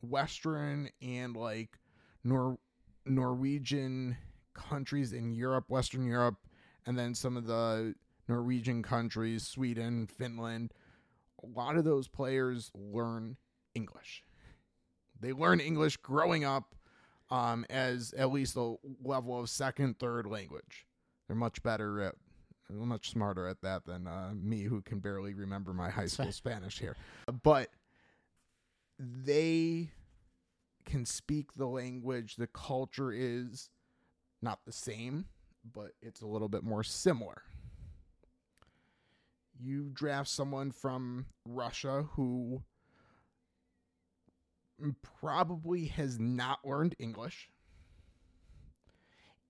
[0.00, 1.78] western and like
[2.24, 2.58] Nor
[3.04, 4.16] Norwegian
[4.54, 6.36] countries in Europe, Western Europe,
[6.86, 7.94] and then some of the
[8.26, 10.72] Norwegian countries, Sweden, Finland,
[11.44, 13.36] a lot of those players learn
[13.74, 14.24] English.
[15.20, 16.74] They learn English growing up
[17.30, 20.86] um, as at least a level of second, third language.
[21.26, 22.14] They're much better at,
[22.70, 26.78] much smarter at that than uh, me, who can barely remember my high school Spanish
[26.78, 26.96] here.
[27.42, 27.70] But
[28.98, 29.90] they
[30.84, 32.36] can speak the language.
[32.36, 33.70] The culture is
[34.42, 35.26] not the same,
[35.72, 37.42] but it's a little bit more similar.
[39.58, 42.62] You draft someone from Russia who
[45.20, 47.48] probably has not learned English,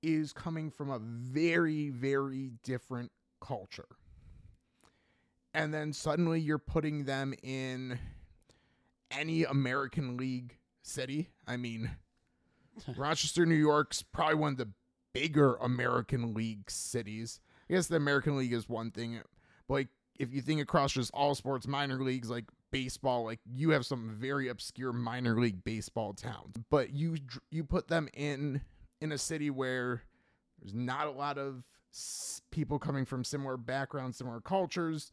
[0.07, 3.89] is coming from a very, very different culture.
[5.53, 7.99] And then suddenly you're putting them in
[9.11, 11.29] any American League city.
[11.47, 11.91] I mean,
[12.97, 14.69] Rochester, New York's probably one of the
[15.13, 17.41] bigger American League cities.
[17.69, 19.21] I guess the American League is one thing,
[19.67, 19.89] but like
[20.21, 24.15] if you think across just all sports minor leagues like baseball, like you have some
[24.17, 26.55] very obscure minor league baseball towns.
[26.71, 27.17] But you
[27.51, 28.61] you put them in
[29.01, 30.03] in a city where
[30.61, 31.65] there's not a lot of
[32.51, 35.13] people coming from similar backgrounds, similar cultures.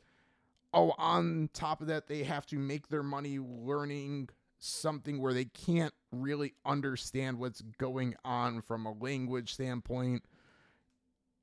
[0.74, 5.46] Oh, on top of that, they have to make their money learning something where they
[5.46, 10.24] can't really understand what's going on from a language standpoint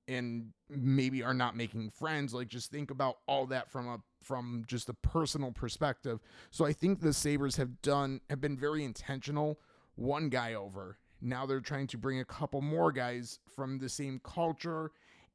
[0.09, 2.35] and maybe are not making friends.
[2.35, 6.20] Like just think about all that from a from just a personal perspective.
[6.50, 9.61] So i think the sabres have done have been very intentional.
[9.94, 14.20] One guy over now they're trying to bring a couple more guys from the same
[14.22, 14.90] culture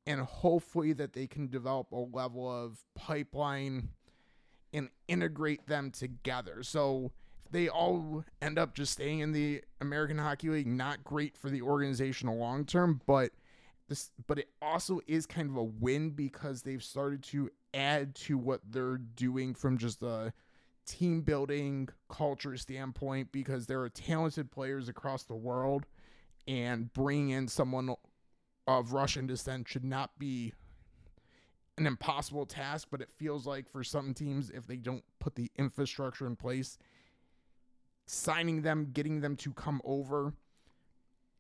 [0.08, 3.89] and hopefully that they can develop a level of pipeline
[4.74, 7.12] and integrate them together so
[7.45, 10.67] if they all end up just staying in the American Hockey League.
[10.67, 13.32] Not great for the organizational long term, but
[13.88, 18.38] this, but it also is kind of a win because they've started to add to
[18.38, 20.34] what they're doing from just a
[20.86, 25.86] team building culture standpoint because there are talented players across the world,
[26.48, 27.95] and bringing in someone
[28.67, 30.54] of Russian descent should not be
[31.78, 35.52] an impossible task, but it feels like for some teams, if they don't put the
[35.58, 36.78] infrastructure in place,
[38.06, 40.34] signing them, getting them to come over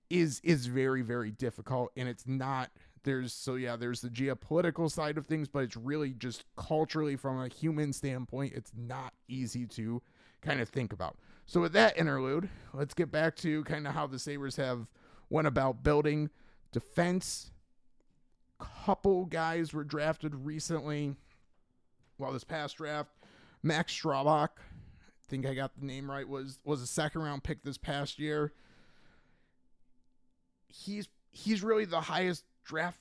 [0.09, 1.91] is is very very difficult.
[1.95, 2.69] And it's not
[3.05, 7.39] there's so yeah there's the geopolitical side of things but it's really just culturally from
[7.39, 10.01] a human standpoint it's not easy to
[10.41, 11.17] kind of think about.
[11.45, 14.87] So with that interlude let's get back to kind of how the sabres have
[15.29, 16.29] went about building
[16.71, 17.51] defense.
[18.59, 21.15] Couple guys were drafted recently.
[22.17, 23.11] Well this past draft
[23.63, 24.49] max Strbak
[25.25, 28.53] think I got the name right, was was a second round pick this past year.
[30.67, 32.99] He's he's really the highest draft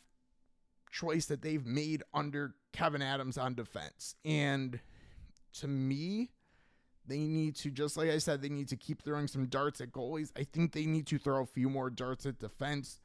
[0.92, 4.14] choice that they've made under Kevin Adams on defense.
[4.24, 4.78] And
[5.54, 6.30] to me,
[7.06, 9.92] they need to just like I said, they need to keep throwing some darts at
[9.92, 10.30] goalies.
[10.38, 13.00] I think they need to throw a few more darts at defense.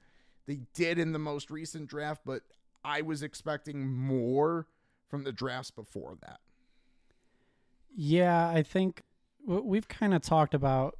[0.45, 2.43] They did in the most recent draft, but
[2.83, 4.67] I was expecting more
[5.09, 6.39] from the drafts before that.
[7.95, 9.01] Yeah, I think
[9.45, 10.97] we've kind of talked about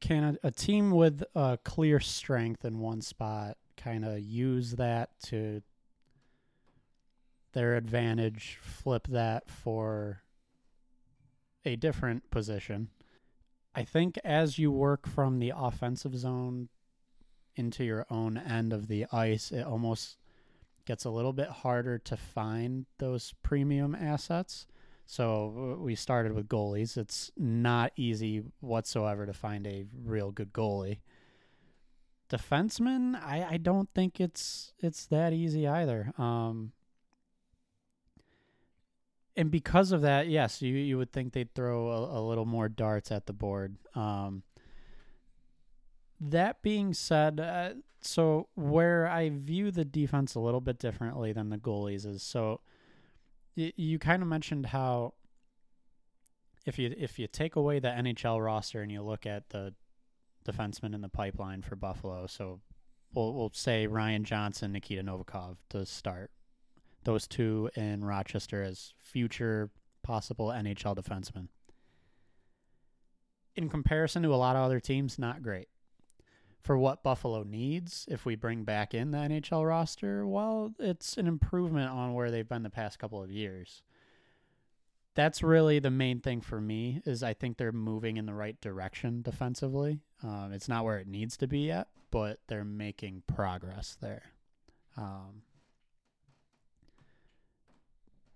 [0.00, 5.10] can a, a team with a clear strength in one spot kind of use that
[5.24, 5.62] to
[7.52, 10.22] their advantage, flip that for
[11.64, 12.88] a different position.
[13.74, 16.68] I think as you work from the offensive zone
[17.56, 20.18] into your own end of the ice, it almost
[20.86, 24.66] gets a little bit harder to find those premium assets.
[25.06, 26.96] So we started with goalies.
[26.96, 30.98] It's not easy whatsoever to find a real good goalie.
[32.30, 36.12] Defenseman, I, I don't think it's it's that easy either.
[36.18, 36.72] Um,
[39.36, 42.68] and because of that, yes, you you would think they'd throw a, a little more
[42.68, 43.76] darts at the board.
[43.94, 44.42] Um,
[46.20, 51.50] that being said, uh, so where I view the defense a little bit differently than
[51.50, 52.60] the goalies is so
[53.54, 55.14] you kind of mentioned how
[56.64, 59.74] if you if you take away the NHL roster and you look at the
[60.50, 62.60] defensemen in the pipeline for Buffalo, so
[63.14, 66.30] we'll we'll say Ryan Johnson, Nikita Novikov to start.
[67.04, 69.70] Those two in Rochester as future
[70.02, 71.48] possible NHL defensemen.
[73.56, 75.68] In comparison to a lot of other teams, not great.
[76.60, 81.26] For what Buffalo needs, if we bring back in the NHL roster, well, it's an
[81.26, 83.82] improvement on where they've been the past couple of years
[85.18, 88.58] that's really the main thing for me is I think they're moving in the right
[88.60, 89.98] direction defensively.
[90.22, 94.22] Um, it's not where it needs to be yet, but they're making progress there.
[94.96, 95.42] Um,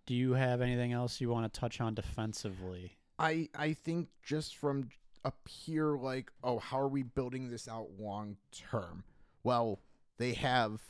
[0.07, 2.97] do you have anything else you want to touch on defensively?
[3.17, 4.89] I I think just from
[5.25, 9.05] up here, like, oh, how are we building this out long term?
[9.45, 9.79] Well,
[10.19, 10.83] they have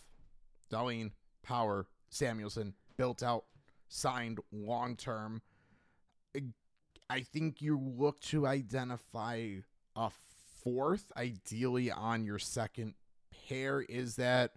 [0.71, 1.11] Dahlin,
[1.43, 3.45] Power, Samuelsson built out,
[3.89, 5.43] signed long term
[7.11, 9.57] I think you look to identify
[9.95, 10.11] a
[10.63, 12.95] fourth, ideally on your second
[13.49, 13.83] pair.
[13.83, 14.53] Is that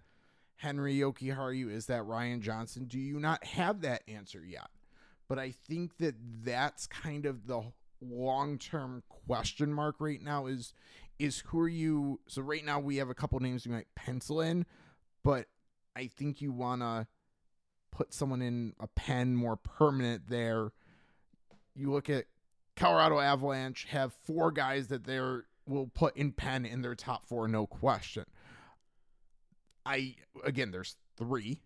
[0.56, 1.70] Henri Jokiharju?
[1.70, 2.86] Is that Ryan Johnson?
[2.86, 4.68] Do you not have that answer yet?
[5.28, 7.62] But I think that that's kind of the
[8.00, 10.72] long term question mark right now is
[11.18, 14.42] is who are you so right now we have a couple names we might pencil
[14.42, 14.66] in
[15.24, 15.46] but
[15.96, 17.06] i think you want to
[17.90, 20.72] put someone in a pen more permanent there
[21.76, 22.24] you look at
[22.74, 25.20] Colorado Avalanche have four guys that they
[25.66, 28.24] will put in pen in their top four, no question.
[29.84, 31.62] I again, there's three,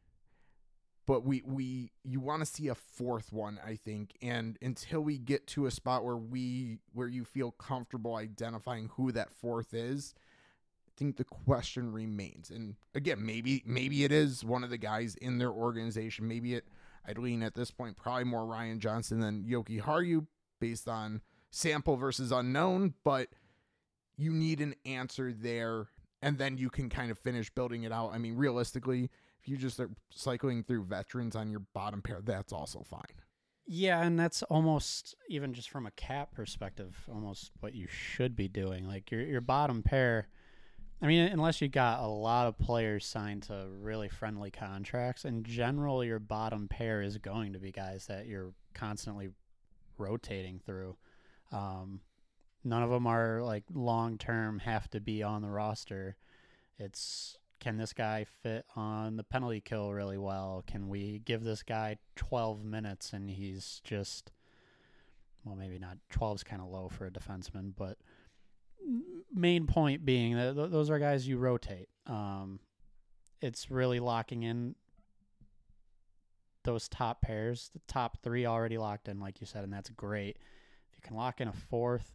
[1.06, 5.18] but we we you want to see a fourth one, I think, and until we
[5.18, 10.14] get to a spot where we where you feel comfortable identifying who that fourth is,
[10.86, 12.50] I think the question remains.
[12.50, 16.28] And again, maybe maybe it is one of the guys in their organization.
[16.28, 16.66] Maybe it
[17.06, 20.26] I'd lean at this point probably more Ryan Johnson than Jokiharju
[20.60, 23.28] based on sample versus unknown, but
[24.16, 25.88] you need an answer there
[26.22, 28.12] and then you can kind of finish building it out.
[28.12, 29.10] I mean, realistically,
[29.40, 33.02] if you just are cycling through veterans on your bottom pair, that's also fine.
[33.66, 38.48] Yeah, and that's almost even just from a cap perspective, almost what you should be
[38.48, 38.86] doing.
[38.86, 40.28] Like your your bottom pair.
[41.02, 45.44] I mean, unless you got a lot of players signed to really friendly contracts, in
[45.44, 49.30] general, your bottom pair is going to be guys that you're constantly
[49.96, 50.96] rotating through.
[51.52, 52.00] Um,
[52.64, 56.16] none of them are like long term have to be on the roster.
[56.78, 60.64] It's can this guy fit on the penalty kill really well?
[60.66, 64.32] Can we give this guy 12 minutes and he's just
[65.44, 67.98] well maybe not 12 is kind of low for a defenseman, but
[69.32, 71.88] main point being that those are guys you rotate.
[72.06, 72.60] Um,
[73.40, 74.74] it's really locking in
[76.64, 80.36] those top pairs, the top three already locked in, like you said, and that's great.
[80.90, 82.14] If you can lock in a fourth,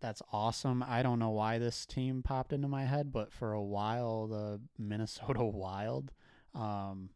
[0.00, 0.84] that's awesome.
[0.86, 4.60] I don't know why this team popped into my head, but for a while, the
[4.78, 6.12] Minnesota Wild,
[6.54, 7.10] um,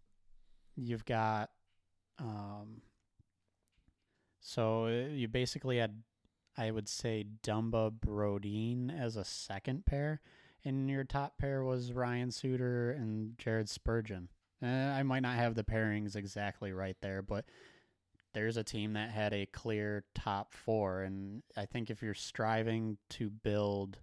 [0.76, 1.50] you've got,
[2.18, 2.82] um,
[4.40, 6.02] so uh, you basically had,
[6.56, 10.20] I would say, Dumba Brodin as a second pair,
[10.64, 14.28] and your top pair was Ryan Suter and Jared Spurgeon.
[14.62, 17.44] Eh, I might not have the pairings exactly right there, but
[18.34, 21.02] there's a team that had a clear top four.
[21.02, 23.98] And I think if you're striving to build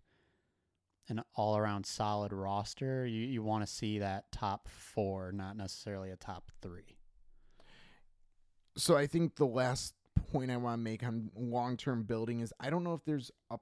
[1.07, 6.12] an all around solid roster, you, you want to see that top four, not necessarily
[6.12, 6.97] a top three.
[8.77, 9.93] So I think the last
[10.32, 13.32] point I want to make on long term building is I don't know if there's
[13.50, 13.58] a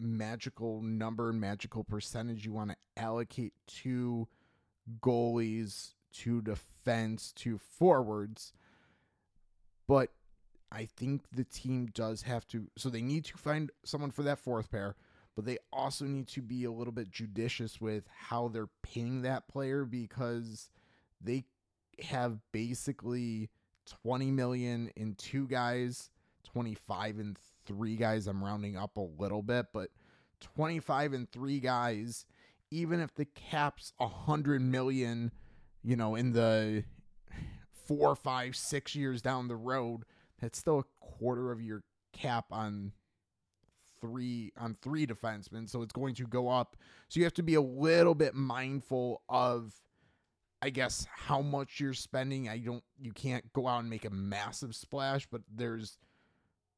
[0.00, 4.28] magical number, and magical percentage you want to allocate to
[5.00, 8.52] goalies to defense to forwards.
[9.86, 10.10] But
[10.70, 14.38] I think the team does have to, so they need to find someone for that
[14.38, 14.96] fourth pair,
[15.36, 19.48] but they also need to be a little bit judicious with how they're paying that
[19.48, 20.70] player because
[21.20, 21.44] they
[22.02, 23.50] have basically
[24.02, 26.10] 20 million in two guys,
[26.44, 28.26] 25 and three guys.
[28.26, 29.90] I'm rounding up a little bit, but
[30.40, 32.26] 25 and three guys,
[32.70, 35.30] even if the cap's 100 million
[35.84, 36.82] you know, in the
[37.86, 40.04] four, five, six years down the road,
[40.40, 41.82] that's still a quarter of your
[42.12, 42.92] cap on
[44.00, 45.68] three on three defensemen.
[45.68, 46.76] So it's going to go up.
[47.08, 49.74] So you have to be a little bit mindful of
[50.64, 52.48] I guess how much you're spending.
[52.48, 55.98] I don't you can't go out and make a massive splash, but there's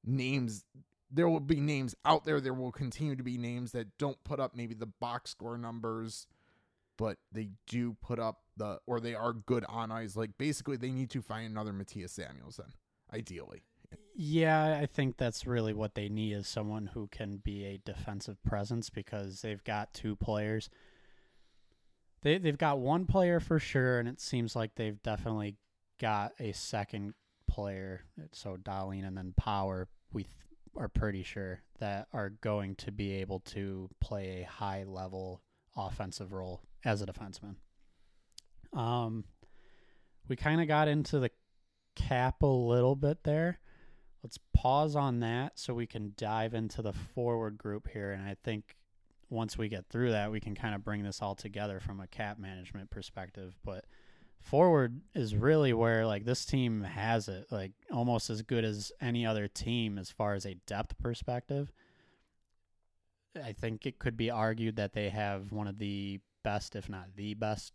[0.04, 0.64] names
[1.10, 2.40] there will be names out there.
[2.40, 6.26] There will continue to be names that don't put up maybe the box score numbers
[6.96, 10.16] but they do put up the or they are good on eyes.
[10.16, 12.72] Like basically, they need to find another Mattias Samuelsson,
[13.12, 13.62] ideally,
[14.14, 18.42] Yeah, I think that's really what they need is someone who can be a defensive
[18.42, 20.70] presence because they've got two players.
[22.22, 25.56] They they've got one player for sure, and it seems like they've definitely
[26.00, 27.14] got a second
[27.48, 28.02] player.
[28.32, 30.34] So Dahlin and then Power, we th-
[30.76, 35.42] are pretty sure that are going to be able to play a high level
[35.76, 37.56] offensive role as a defenseman.
[38.72, 39.24] Um,
[40.28, 41.30] we kind of got into the
[41.94, 43.58] cap a little bit there.
[44.22, 48.12] Let's pause on that so we can dive into the forward group here.
[48.12, 48.76] And I think
[49.28, 52.06] once we get through that, we can kind of bring this all together from a
[52.06, 53.56] cap management perspective.
[53.64, 53.84] But
[54.40, 59.26] forward is really where like this team has it, like almost as good as any
[59.26, 61.72] other team as far as a depth perspective.
[63.42, 67.16] I think it could be argued that they have one of the best, if not
[67.16, 67.72] the best,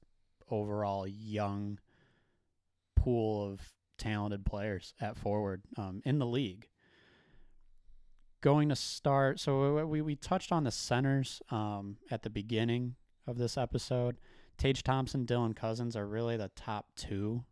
[0.49, 1.79] overall young
[2.95, 3.61] pool of
[3.97, 6.67] talented players at forward um, in the league.
[8.41, 12.95] Going to start, so we, we touched on the centers um, at the beginning
[13.27, 14.17] of this episode.
[14.57, 17.43] Tage Thompson, Dylan Cozens are really the top two,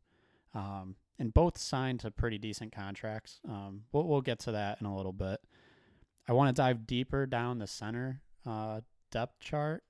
[0.55, 3.39] um, and both signed to pretty decent contracts.
[3.47, 5.39] Um, we'll, we'll get to that in a little bit.
[6.27, 8.81] I want to dive deeper down the center uh,
[9.11, 9.83] depth chart.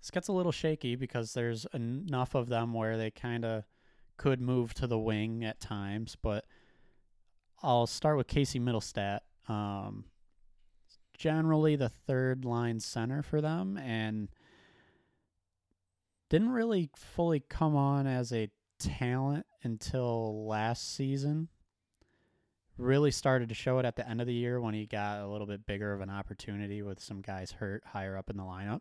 [0.00, 3.64] This gets a little shaky because there's enough of them where they kind of
[4.16, 6.46] could move to the wing at times, but
[7.62, 9.20] I'll start with Casey Mittelstadt.
[9.48, 10.04] Um,
[11.18, 14.28] generally the third line center for them and
[16.30, 21.48] didn't really fully come on as a talent until last season.
[22.76, 25.26] Really started to show it at the end of the year when he got a
[25.26, 28.80] little bit bigger of an opportunity with some guys hurt higher up in the lineup.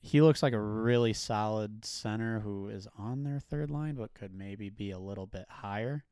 [0.00, 4.32] He looks like a really solid center who is on their third line, but could
[4.32, 6.04] maybe be a little bit higher.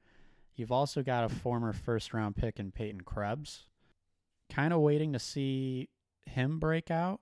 [0.57, 3.67] You've also got a former first round pick in Peyton Krebs.
[4.51, 5.89] Kind of waiting to see
[6.27, 7.21] him break out.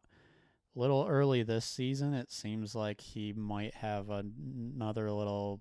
[0.74, 5.60] A little early this season, it seems like he might have another little.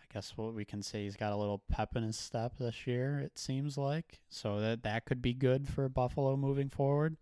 [0.00, 2.86] I guess what we can say he's got a little pep in his step this
[2.86, 3.18] year.
[3.18, 7.16] It seems like so that that could be good for Buffalo moving forward.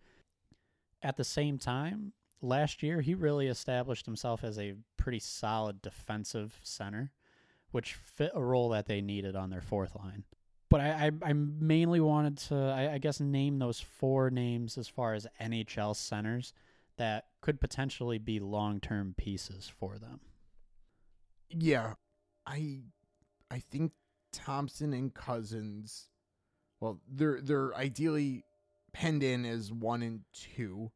[1.02, 6.60] At the same time, last year he really established himself as a pretty solid defensive
[6.62, 7.12] center,
[7.70, 10.24] which fit a role that they needed on their fourth line
[10.72, 14.88] but I, I, I mainly wanted to I, I, guess name those four names as
[14.88, 16.54] far as NHL centers
[16.96, 20.20] that could potentially be long term pieces for them.
[21.50, 21.94] Yeah,
[22.46, 22.80] I
[23.50, 23.92] I think
[24.32, 26.08] Thompson and Cozens,
[26.80, 28.46] well, they're they're ideally
[28.94, 30.90] penned in as one and two.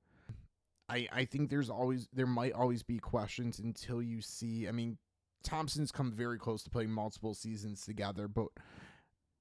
[0.88, 4.68] I I think there's always there might always be questions until you see.
[4.68, 4.96] I mean,
[5.44, 8.48] Thompson's come very close to playing multiple seasons together, but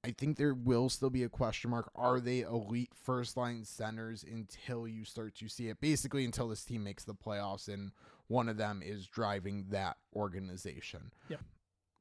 [0.06, 1.90] I think there will still be a question mark.
[1.96, 5.80] Are they elite first line centers until you start to see it?
[5.80, 7.90] Basically, until this team makes the playoffs and
[8.28, 11.10] one of them is driving that organization.
[11.28, 11.40] Yep.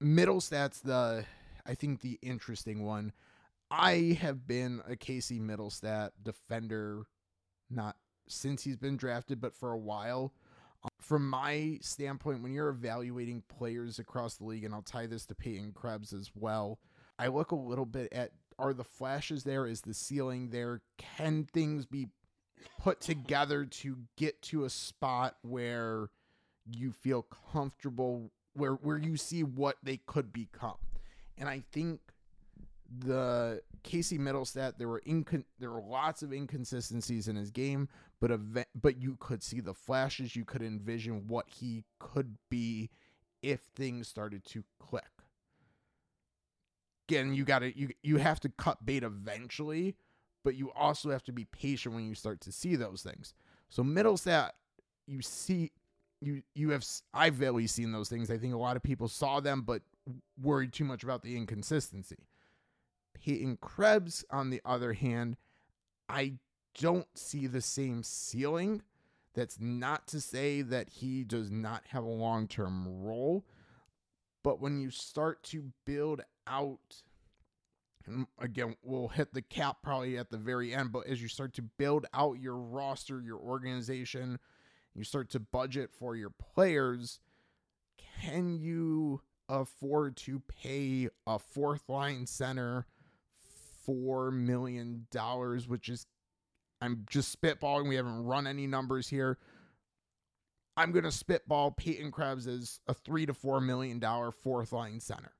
[0.04, 1.26] Mittelstadt's the,
[1.66, 3.12] I think, the interesting one.
[3.72, 7.08] I have been a Casey Mittelstadt defender,
[7.72, 7.96] not
[8.28, 10.32] since he's been drafted, but for a while.
[11.02, 15.34] From my standpoint, when you're evaluating players across the league, and I'll tie this to
[15.34, 16.78] Peyton Krebs as well
[17.18, 19.66] I look a little bit at are the flashes there?
[19.68, 20.82] Is the ceiling there?
[20.98, 22.08] Can things be
[22.80, 26.10] put together to get to a spot where
[26.72, 30.78] you feel comfortable where where you see what they could become?
[31.38, 32.00] And I think
[32.98, 37.90] the Casey Mittelstadt there were incon- there were lots of inconsistencies in his game,
[38.22, 40.36] but event- but you could see the flashes.
[40.36, 42.90] You could envision what he could be
[43.42, 45.15] if things started to click
[47.08, 49.96] again, you got to you you have to cut bait eventually,
[50.44, 53.34] but you also have to be patient when you start to see those things.
[53.70, 54.52] So Mittelstadt,
[55.08, 55.72] you see,
[56.22, 58.32] you you have I've least seen those things.
[58.32, 59.82] I think a lot of people saw them, but
[60.42, 62.28] worried too much about the inconsistency.
[63.14, 65.38] Peyton Krebs, on the other hand,
[66.08, 66.34] I
[66.80, 68.84] don't see the same ceiling.
[69.34, 73.46] That's not to say that he does not have a long term role.
[74.44, 77.02] But when you start to build out
[78.40, 81.62] again we'll hit the cap probably at the very end but as you start to
[81.62, 84.38] build out your roster your organization
[84.94, 87.20] you start to budget for your players
[88.22, 92.86] can you afford to pay a fourth line center
[93.86, 96.06] four million dollars which is
[96.82, 99.38] i'm just spitballing we haven't run any numbers here.
[100.78, 105.32] I'm to spitball peyton krebs as a three to four million dollar fourth line center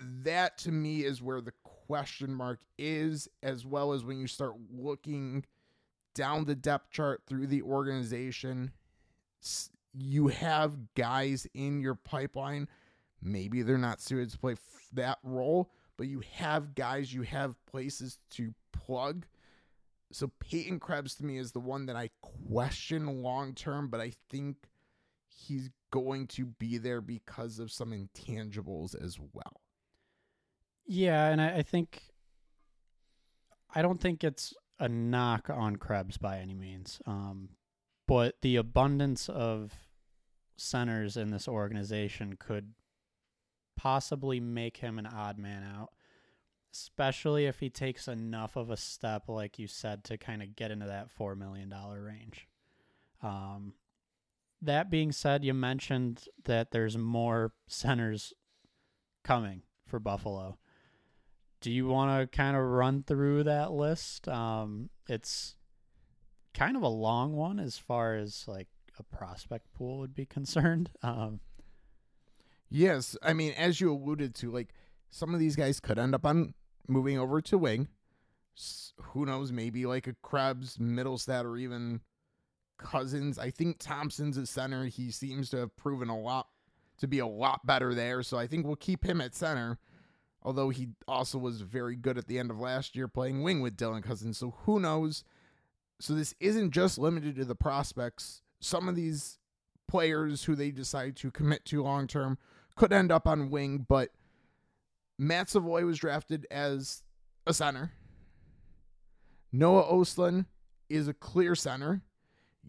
[0.00, 4.54] that to me is where the question mark is, as well as when you start
[4.72, 5.44] looking
[6.14, 8.72] down the depth chart through the organization.
[9.92, 12.68] You have guys in your pipeline.
[13.22, 14.56] Maybe they're not suited to play
[14.92, 19.26] that role, but you have guys, you have places to plug.
[20.12, 24.12] So Peyton Krebs to me is the one that I question long term, but I
[24.30, 24.56] think
[25.28, 29.59] he's going to be there because of some intangibles as well.
[30.92, 32.02] Yeah, and I, I think
[33.72, 37.00] I don't think it's a knock on Krebs by any means.
[37.06, 37.50] Um,
[38.08, 39.72] but the abundance of
[40.56, 42.72] centers in this organization could
[43.76, 45.90] possibly make him an odd man out,
[46.74, 50.72] especially if he takes enough of a step, like you said, to kind of get
[50.72, 52.48] into that $4 million range.
[53.22, 53.74] Um,
[54.60, 58.32] that being said, you mentioned that there's more centers
[59.22, 60.58] coming for Buffalo.
[61.60, 64.28] Do you want to kind of run through that list?
[64.28, 65.56] Um, it's
[66.54, 70.90] kind of a long one as far as like a prospect pool would be concerned.
[71.02, 71.40] Um,
[72.68, 74.74] yes, I mean, as you alluded to, like
[75.10, 76.54] some of these guys could end up on
[76.88, 77.88] moving over to wing.
[79.00, 79.52] Who knows?
[79.52, 82.00] Maybe like a Krebs, Mittelstadt, or even
[82.78, 83.38] Cozens.
[83.38, 84.86] I think Thompson's a center.
[84.86, 86.48] He seems to have proven a lot
[86.98, 88.22] to be a lot better there.
[88.22, 89.78] So I think we'll keep him at center.
[90.42, 93.76] Although he also was very good at the end of last year playing wing with
[93.76, 94.38] Dylan Cozens.
[94.38, 95.22] So who knows?
[96.00, 98.42] So this isn't just limited to the prospects.
[98.60, 99.38] Some of these
[99.86, 102.38] players who they decide to commit to long term
[102.76, 104.10] could end up on wing, but
[105.18, 107.02] Matt Savoy was drafted as
[107.46, 107.92] a center.
[109.52, 110.46] Noah Ostlund
[110.88, 112.02] is a clear center.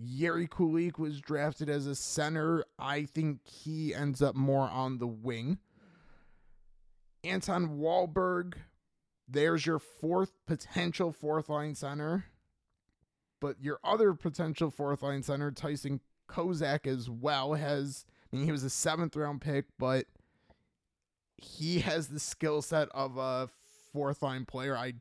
[0.03, 2.65] Jiri Kulich was drafted as a center.
[2.79, 5.59] I think he ends up more on the wing.
[7.23, 8.53] Anton Wahlberg,
[9.27, 12.25] there's your fourth potential fourth line center.
[13.39, 15.99] But your other potential fourth line center, Tyson
[16.29, 20.05] Kozak, as well, has, I mean, he was a seventh round pick, but
[21.37, 23.49] he has the skill set of a
[23.91, 24.77] fourth line player.
[24.77, 24.93] I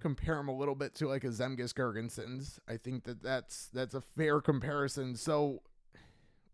[0.00, 2.58] compare him a little bit to like a Zemgus Girgensons.
[2.66, 5.14] I think that that's that's a fair comparison.
[5.14, 5.62] So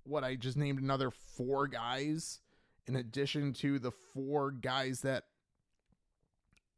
[0.02, 2.40] what I just named another four guys
[2.88, 5.24] in addition to the four guys that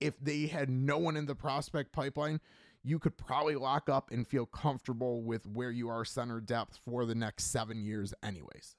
[0.01, 2.41] if they had no one in the prospect pipeline,
[2.83, 7.05] you could probably lock up and feel comfortable with where you are center depth for
[7.05, 8.77] the next 7 years anyways.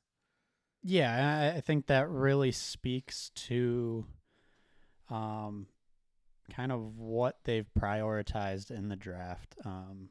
[0.83, 4.05] Yeah, I think that really speaks to
[5.09, 5.67] um
[6.51, 10.09] kind of what they've prioritized in the draft, um,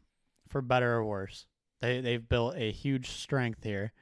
[0.48, 1.46] for better or worse.
[1.80, 3.92] They they've built a huge strength here.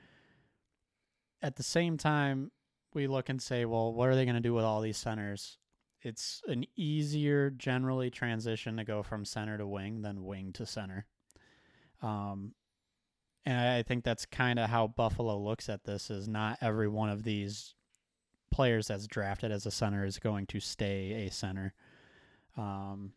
[1.40, 2.50] At the same time,
[2.94, 5.58] we look and say, well, what are they going to do with all these centers?
[6.02, 11.06] It's an easier generally transition to go from center to wing than wing to center.
[12.02, 12.54] Um,
[13.44, 17.08] and I think that's kind of how Buffalo looks at this is not every one
[17.08, 17.74] of these
[18.50, 21.74] players that's drafted as a center is going to stay a center.
[22.56, 23.12] Um,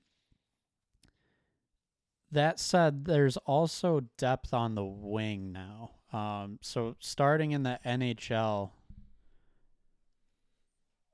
[2.32, 5.92] that said, there's also depth on the wing now.
[6.14, 8.72] Um, so starting in the NHL,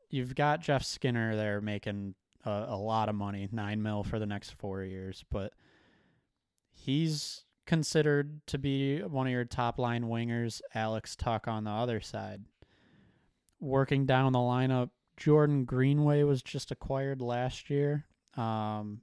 [0.10, 4.26] you've got Jeff Skinner there making a, a, lot of money, nine mil for the
[4.26, 5.54] next four years, but
[6.72, 10.62] he's considered to be one of your top line wingers.
[10.74, 12.44] Alex Tuch on the other side,
[13.60, 14.90] working down the lineup.
[15.18, 18.06] Jordan Greenway was just acquired last year.
[18.36, 19.02] Um,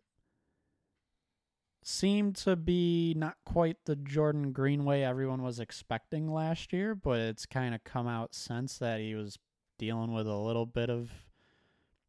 [1.82, 7.44] seemed to be not quite the Jordan Greenway everyone was expecting last year, but it's
[7.44, 9.38] kind of come out since that he was
[9.78, 11.10] dealing with a little bit of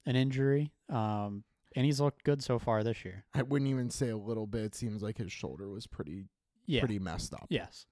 [0.05, 0.71] an injury.
[0.89, 1.43] Um,
[1.75, 3.25] and he's looked good so far this year.
[3.33, 4.63] I wouldn't even say a little bit.
[4.63, 6.25] It seems like his shoulder was pretty,
[6.65, 6.79] yeah.
[6.79, 7.47] pretty messed up.
[7.49, 7.85] Yes.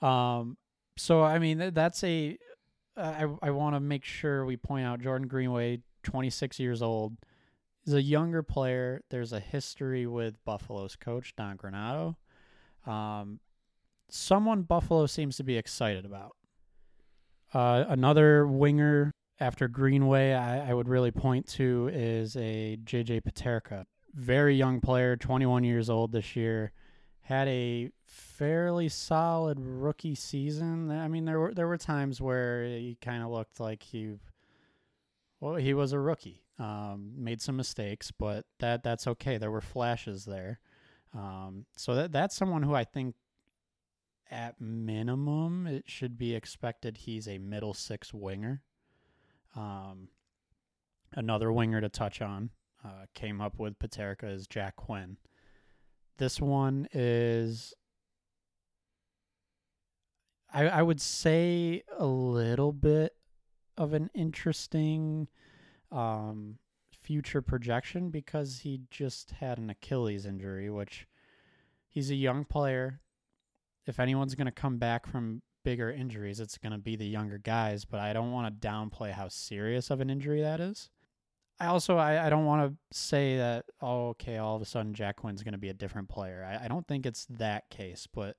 [0.00, 0.56] Um,
[0.96, 2.38] so I mean that's a.
[2.96, 7.18] Uh, I I want to make sure we point out Jordan Greenway, 26 years old
[7.86, 9.02] He's a younger player.
[9.10, 12.16] There's a history with Buffalo's coach, Don Granato.
[12.84, 13.38] Um,
[14.08, 16.34] someone Buffalo seems to be excited about.
[17.54, 23.84] Uh, another winger after Greenway, I, I, would really point to is a JJ Peterka.
[24.14, 26.72] Very young player, 21 years old this year.
[27.20, 30.90] Had a fairly solid rookie season.
[30.90, 34.14] I mean, there were there were times where he kind of looked like he,
[35.40, 36.42] well, he was a rookie.
[36.58, 39.36] Um, made some mistakes, but that that's okay.
[39.38, 40.60] There were flashes there.
[41.12, 43.16] Um, so that that's someone who I think
[44.30, 48.62] at minimum it should be expected he's a middle six winger.
[49.56, 50.08] Um,
[51.16, 52.50] Another winger to touch on
[52.84, 55.16] uh, came up with Peterka is Jack Quinn.
[56.18, 57.72] This one is,
[60.52, 63.14] I, I would say, a little bit
[63.78, 65.28] of an interesting
[65.90, 66.58] um,
[67.02, 71.06] future projection because he just had an Achilles injury, which
[71.88, 73.00] he's a young player.
[73.86, 77.38] If anyone's going to come back from bigger injuries, it's going to be the younger
[77.38, 80.90] guys, but I don't want to downplay how serious of an injury that is.
[81.58, 84.94] I also I, I don't want to say that oh okay all of a sudden
[84.94, 86.46] Jack Quinn's going to be a different player.
[86.48, 88.36] I, I don't think it's that case, but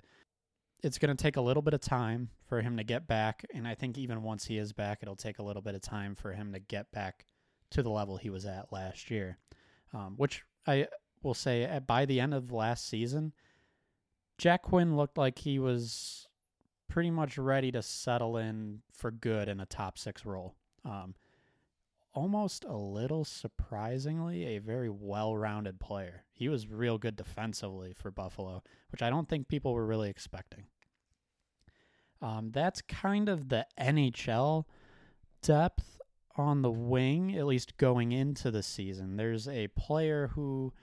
[0.81, 3.67] it's going to take a little bit of time for him to get back, and
[3.67, 6.31] I think even once he is back, it'll take a little bit of time for
[6.31, 7.25] him to get back
[7.71, 9.37] to the level he was at last year,
[9.93, 10.87] um, which I
[11.23, 13.33] will say by the end of last season,
[14.37, 16.29] Jack Quinn looked like he was
[16.87, 20.55] pretty much ready to settle in for good in a top six role.
[20.85, 21.15] Um,
[22.13, 26.23] almost a little surprisingly a very well-rounded player.
[26.33, 30.63] He was real good defensively for Buffalo, which I don't think people were really expecting.
[32.21, 34.65] Um, that's kind of the NHL
[35.43, 35.99] depth
[36.35, 39.17] on the wing, at least going into the season.
[39.17, 40.73] There's a player who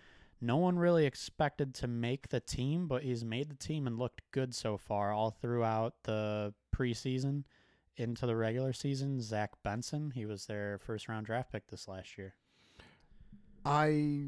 [0.45, 4.20] no one really expected to make the team, but he's made the team and looked
[4.30, 7.45] good so far all throughout the preseason
[7.97, 10.11] into the regular season, Zach Benson.
[10.11, 12.34] He was their first round draft pick this last year.
[13.64, 14.26] I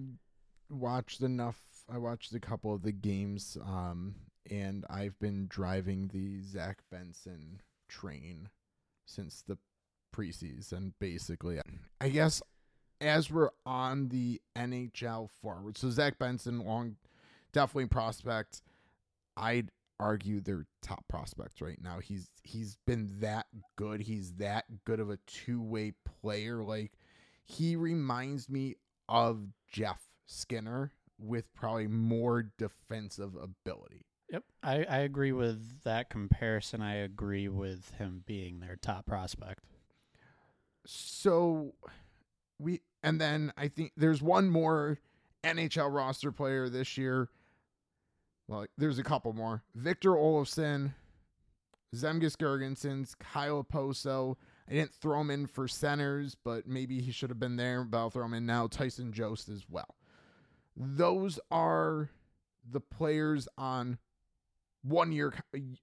[0.70, 1.60] watched enough.
[1.92, 4.14] I watched a couple of the games, um,
[4.50, 8.48] and I've been driving the Zach Benson train
[9.04, 9.58] since the
[10.14, 11.60] preseason, basically.
[12.00, 12.42] I guess
[13.00, 16.96] as we're on the NHL forward, so Zach Benson, long,
[17.52, 18.62] definitely prospect.
[19.36, 21.98] I'd argue they're top prospects right now.
[21.98, 24.00] He's he's been that good.
[24.00, 26.62] He's that good of a two-way player.
[26.62, 26.92] Like
[27.44, 28.76] he reminds me
[29.08, 34.06] of Jeff Skinner with probably more defensive ability.
[34.30, 36.82] Yep, I, I agree with that comparison.
[36.82, 39.60] I agree with him being their top prospect.
[40.84, 41.74] So
[42.58, 44.98] we and then I think there's one more
[45.44, 47.28] NHL roster player this year
[48.48, 49.62] well, there's a couple more.
[49.74, 50.94] Victor Olofsson,
[51.94, 54.36] Zemgus Girgensons, Kyle Okposo.
[54.68, 57.98] I didn't throw him in for centers, but maybe he should have been there, but
[57.98, 58.66] I'll throw him in now.
[58.66, 59.96] Tyson Jost as well.
[60.76, 62.10] Those are
[62.70, 63.98] the players on
[64.82, 65.32] one year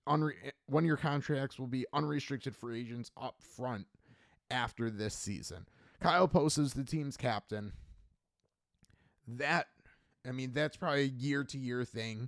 [0.07, 0.33] unre,
[0.67, 3.87] one year contracts will be unrestricted free agents up front
[4.51, 5.65] after this season.
[6.03, 7.71] Kyle Okposo is the team's captain.
[9.25, 9.67] That
[10.27, 12.27] I mean that's probably a year to year thing.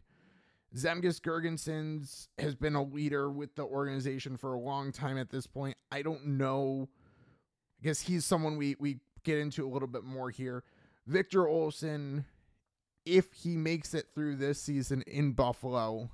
[0.74, 5.46] Zemgus Girgensons has been a leader with the organization for a long time at this
[5.46, 5.76] point.
[5.92, 6.88] I don't know.
[7.82, 10.64] I guess he's someone we, we get into a little bit more here.
[11.06, 12.24] Victor Olofsson,
[13.06, 16.10] if he makes it through this season in Buffalo,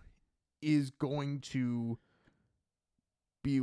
[0.61, 1.97] is going to
[3.43, 3.61] be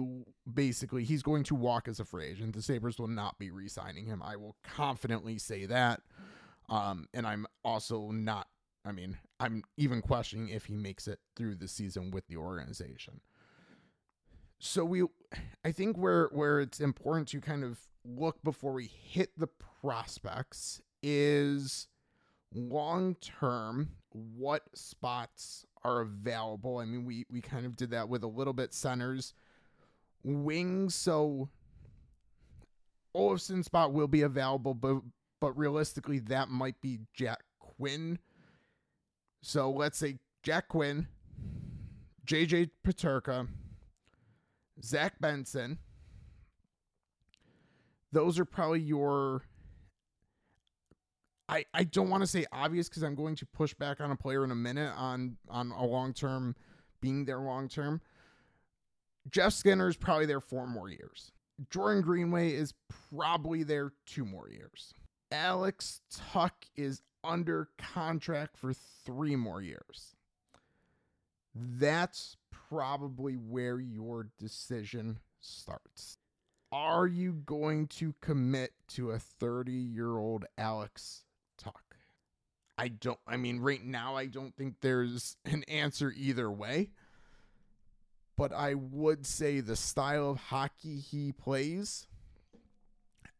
[0.53, 2.55] basically he's going to walk as a free agent.
[2.55, 4.23] The Sabres will not be re-signing him.
[4.23, 6.03] I will confidently say that.
[6.69, 8.49] Um, and I'm also not
[8.85, 13.21] I mean, I'm even questioning if he makes it through the season with the organization.
[14.59, 15.05] So we
[15.65, 19.49] I think where where it's important to kind of look before we hit the
[19.81, 21.89] prospects is
[22.55, 26.79] long term what spots are available.
[26.79, 29.35] I mean, we we kind of did that with a little bit centers,
[30.25, 30.95] wings.
[30.95, 31.49] So
[33.17, 35.01] Olofsson spot will be available, but
[35.41, 38.19] but realistically, that might be Jack Quinn
[39.43, 41.09] so let's say Jack Quinn,
[42.27, 43.49] JJ Peterka,
[44.83, 45.79] Zach Benson.
[48.13, 49.43] Those are probably your.
[51.51, 54.17] I, I don't want to say obvious because I'm going to push back on a
[54.17, 56.55] player in a minute on on a long term
[57.01, 58.01] being there long term.
[59.31, 61.33] Jeff Skinner is probably there four more years.
[61.71, 62.75] Jordan Greenway is
[63.11, 64.95] probably there two more years.
[65.33, 70.15] Alex Tuch is under contract for three more years.
[71.55, 72.37] That's
[72.69, 76.19] probably where your decision starts.
[76.71, 81.25] Are you going to commit to a 30 year old Alex
[81.57, 81.75] Tuch?
[82.77, 86.91] I don't, I mean, right now, I don't think there's an answer either way.
[88.39, 92.07] But I would say the style of hockey he plays,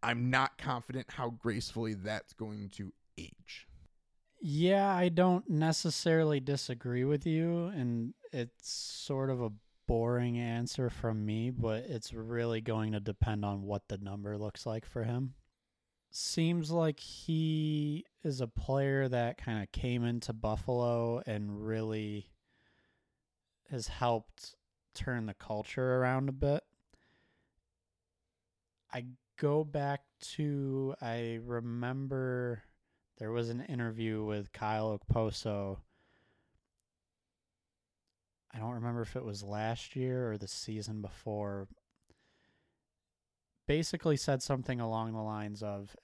[0.03, 3.69] I'm not confident how gracefully that's going to age.
[4.41, 9.53] Yeah, I don't necessarily disagree with you, and it's sort of a
[9.87, 14.67] boring answer from me, but it's really going to depend on what the number looks
[14.67, 15.35] like for him.
[16.11, 22.31] seems like he is a player that kind of came into Buffalo and really
[23.71, 24.57] has helped
[24.99, 26.63] turn the culture around a bit.
[28.93, 29.05] I
[29.39, 30.01] go back
[30.35, 32.63] to I remember
[33.19, 35.79] there was an interview with Kyle Okposo.
[38.53, 41.69] I don't remember if it was last year or the season before.
[43.67, 45.95] Basically said something along the lines of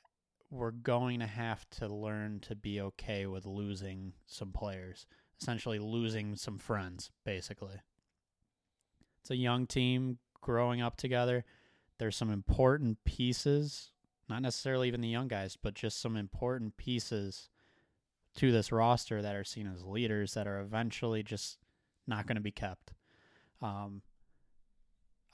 [0.50, 5.06] we're going to have to learn to be okay with losing some players,
[5.40, 7.80] essentially losing some friends, basically.
[9.24, 11.46] It's a young team growing up together.
[11.98, 13.90] There's some important pieces,
[14.28, 17.48] not necessarily even the young guys, but just some important pieces
[18.36, 21.56] to this roster that are seen as leaders that are eventually just
[22.06, 22.92] not going to be kept.
[23.62, 24.02] Um,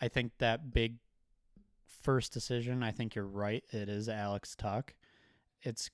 [0.01, 0.99] I think that big
[2.05, 3.65] first decision, I think you're right.
[3.73, 4.95] It is Alex Tuch.
[5.63, 5.91] It's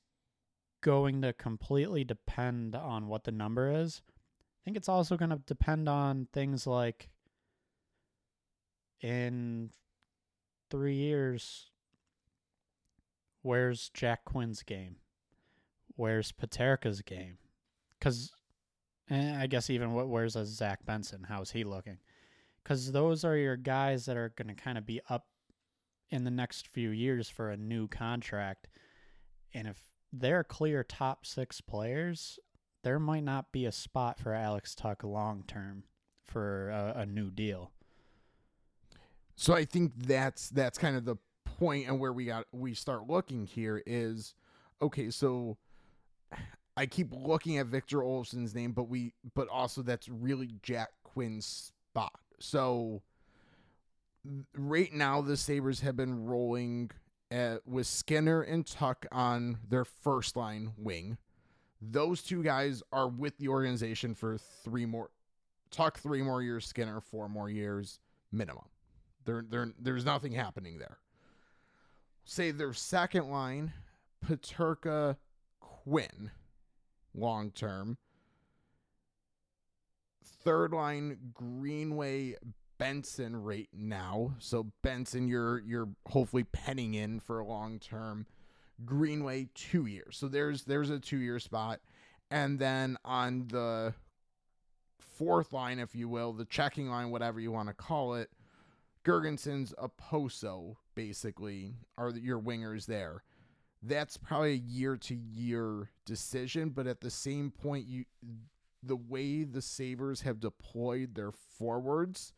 [0.82, 4.02] going to completely depend on what the number is.
[4.06, 7.08] I think it's also going to depend on things like
[9.00, 9.70] in
[10.70, 11.70] three years,
[13.42, 14.96] where's Jack Quinn's game?
[15.96, 17.38] Where's Peterka's game?
[17.98, 18.32] Because
[19.10, 21.26] eh, I guess even what where's a Zach Benson?
[21.28, 21.98] How's he looking?
[22.62, 25.26] Because those are your guys that are going to kind of be up
[26.10, 28.68] in the next few years for a new contract.
[29.54, 29.78] And if
[30.12, 32.38] they're clear top six players,
[32.82, 35.84] there might not be a spot for Alex Tuch long term
[36.24, 37.72] for a, a new deal.
[39.36, 43.08] So I think that's that's kind of the point and where we got we start
[43.08, 44.34] looking here is
[44.82, 45.56] okay, so
[46.76, 51.72] I keep looking at Victor Olofsson's name, but we but also that's really Jack Quinn's
[51.90, 52.12] spot.
[52.38, 53.02] So
[54.54, 56.90] right now the Sabres have been rolling
[57.30, 61.18] at, with Skinner and Tuch on their first line wing.
[61.80, 65.10] Those two guys are with the organization for three more
[65.70, 67.98] Tuch three more years, Skinner four more years
[68.32, 68.64] minimum.
[69.26, 70.98] There, there, there's nothing happening there.
[72.24, 73.72] Say their second line,
[74.24, 75.16] Peterka
[75.60, 76.30] Quinn,
[77.14, 77.98] long term.
[80.24, 82.36] Third line, Greenway
[82.78, 84.34] Benson right now.
[84.38, 88.26] So Benson, you're you're hopefully penning in for a long term.
[88.84, 90.16] Greenway two years.
[90.16, 91.80] So there's there's a two year spot,
[92.30, 93.94] and then on the
[94.98, 98.30] fourth line, if you will, the checking line, whatever you want to call it,
[99.06, 103.22] Girgensons, Okposo, basically, are your wingers there.
[103.80, 108.04] That's probably a year to year decision, but at the same point, you
[108.82, 112.32] the way the Sabres have deployed their forwards,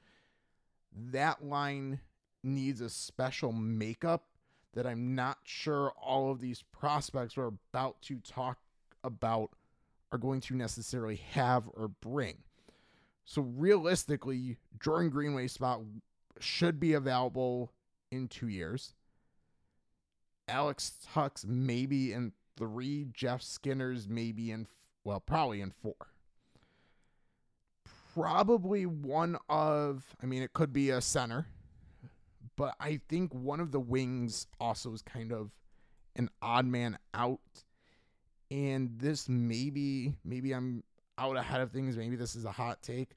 [0.95, 2.01] that line
[2.43, 4.25] needs a special makeup
[4.75, 8.59] that I'm not sure all of these prospects we're about to talk
[9.03, 9.53] about
[10.13, 12.37] are going to necessarily have or bring.
[13.25, 15.81] So realistically, Jordan Greenway's spot
[16.43, 17.73] should be available
[18.11, 18.95] in two years.
[20.49, 23.07] Alex Tuch's maybe in three.
[23.13, 24.67] Jeff Skinner's maybe in,
[25.05, 25.95] well, probably in four.
[28.15, 31.47] Probably one of, I mean, it could be a center,
[32.57, 35.51] but I think one of the wings also is kind of
[36.17, 37.41] an odd man out.
[38.51, 40.83] And this maybe, maybe I'm
[41.19, 41.97] out ahead of things.
[41.97, 43.11] Maybe this is a hot take.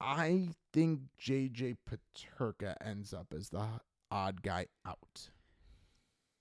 [0.00, 3.66] I think JJ Peterka ends up as the
[4.10, 5.30] odd guy out.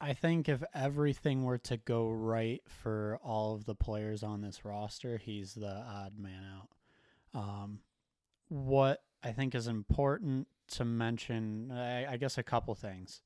[0.01, 4.65] I think if everything were to go right for all of the players on this
[4.65, 7.39] roster, he's the odd man out.
[7.39, 7.79] Um,
[8.49, 13.21] what I think is important to mention, I, I guess, a couple things.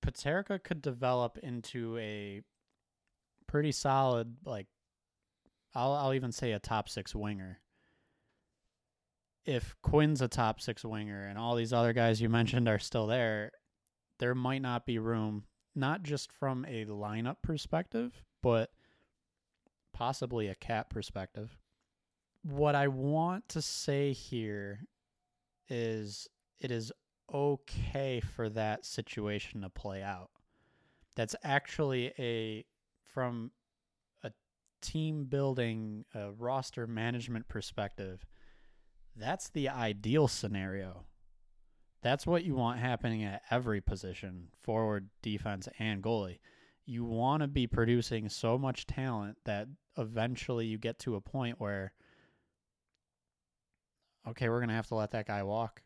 [0.00, 2.40] Peterka could develop into a
[3.46, 4.68] pretty solid, like,
[5.74, 7.60] I'll, I'll even say a top six winger
[9.44, 13.06] if Quinn's a top six winger and all these other guys you mentioned are still
[13.06, 13.52] there,
[14.18, 18.70] there might not be room, not just from a lineup perspective, but
[19.92, 21.56] possibly a cap perspective.
[22.42, 24.86] What I want to say here
[25.68, 26.28] is
[26.60, 26.92] it is
[27.32, 30.30] okay for that situation to play out.
[31.16, 32.64] That's actually a,
[33.02, 33.50] from
[34.22, 34.30] a
[34.82, 38.26] team building, a roster management perspective
[39.16, 41.04] that's the ideal scenario.
[42.02, 46.38] That's what you want happening at every position forward, defense, and goalie.
[46.84, 51.58] You want to be producing so much talent that eventually you get to a point
[51.58, 51.94] where,
[54.28, 55.82] okay, we're going to have to let that guy walk.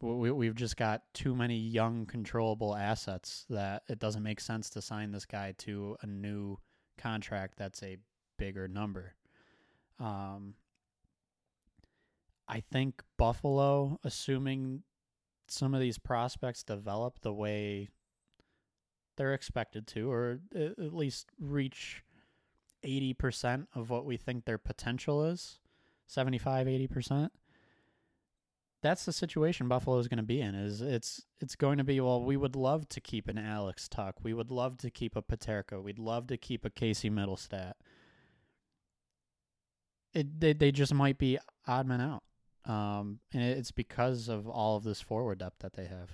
[0.00, 4.82] We, we've just got too many young, controllable assets that it doesn't make sense to
[4.82, 6.58] sign this guy to a new
[6.96, 7.96] contract that's a
[8.38, 9.14] bigger number.
[9.98, 10.54] Um,
[12.50, 14.82] I think Buffalo, assuming
[15.46, 17.88] some of these prospects develop the way
[19.16, 22.02] they're expected to, or at least reach
[22.84, 25.58] 80% of what we think their potential is
[26.06, 27.30] 75 80%
[28.82, 30.54] that's the situation Buffalo is going to be in.
[30.54, 34.14] Is it's it's going to be well, we would love to keep an Alex Tuch.
[34.22, 35.82] we would love to keep a Peterka.
[35.82, 37.74] we'd love to keep a Casey Mittelstadt.
[40.14, 42.22] It they they just might be odd men out,
[42.64, 46.10] um, and it's because of all of this forward depth that they have.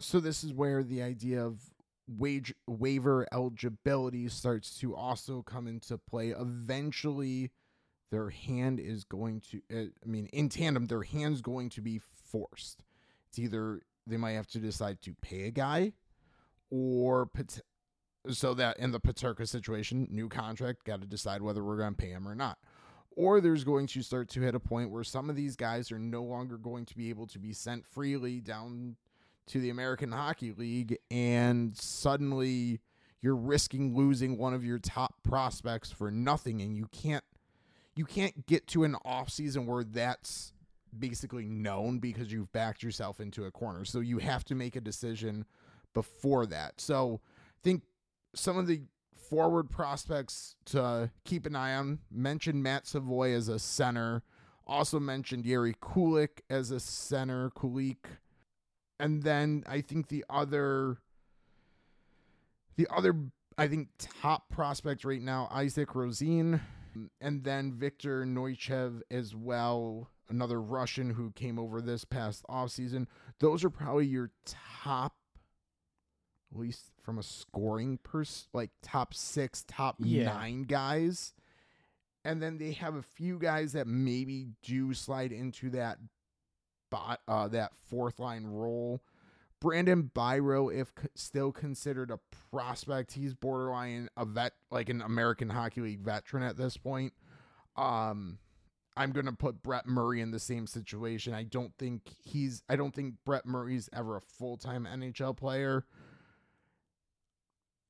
[0.00, 1.60] So this is where the idea of
[2.06, 6.30] wage waiver eligibility starts to also come into play.
[6.30, 7.50] Eventually
[8.14, 12.00] their hand is going to uh, i mean in tandem their hand's going to be
[12.30, 12.84] forced
[13.28, 15.92] it's either they might have to decide to pay a guy
[16.70, 17.28] or
[18.28, 22.00] so that in the Peterka situation new contract got to decide whether we're going to
[22.00, 22.56] pay him or not
[23.16, 25.98] or there's going to start to hit a point where some of these guys are
[25.98, 28.96] no longer going to be able to be sent freely down
[29.46, 32.80] to the American Hockey League and suddenly
[33.20, 37.24] you're risking losing one of your top prospects for nothing and you can't
[37.96, 40.52] you can't get to an off season where that's
[40.98, 43.84] basically known because you've backed yourself into a corner.
[43.84, 45.44] So you have to make a decision
[45.92, 46.80] before that.
[46.80, 47.82] So I think
[48.34, 48.82] some of the
[49.28, 54.22] forward prospects to keep an eye on mentioned Matt Savoy as a center.
[54.66, 58.04] Also mentioned Jiri Kulich as a center, Kulich.
[58.98, 60.98] And then I think the other
[62.76, 63.14] the other
[63.56, 66.60] I think top prospect right now, Isaac Rosén,
[67.20, 73.06] and then Victor Neuchev as well, another Russian who came over this past offseason.
[73.38, 75.14] Those are probably your top,
[76.54, 80.24] at least from a scoring pers like top six, top yeah.
[80.24, 81.32] nine guys.
[82.24, 85.98] And then they have a few guys that maybe do slide into that
[86.90, 89.02] bot, uh, that fourth line role.
[89.60, 92.18] Brandon Biro, if c- still considered a
[92.50, 97.12] prospect, he's borderline a vet, like an American Hockey League veteran at this point.
[97.76, 98.38] Um,
[98.96, 101.34] I'm gonna put Brett Murray in the same situation.
[101.34, 102.62] I don't think he's.
[102.68, 105.84] I don't think Brett Murray's ever a full time NHL player.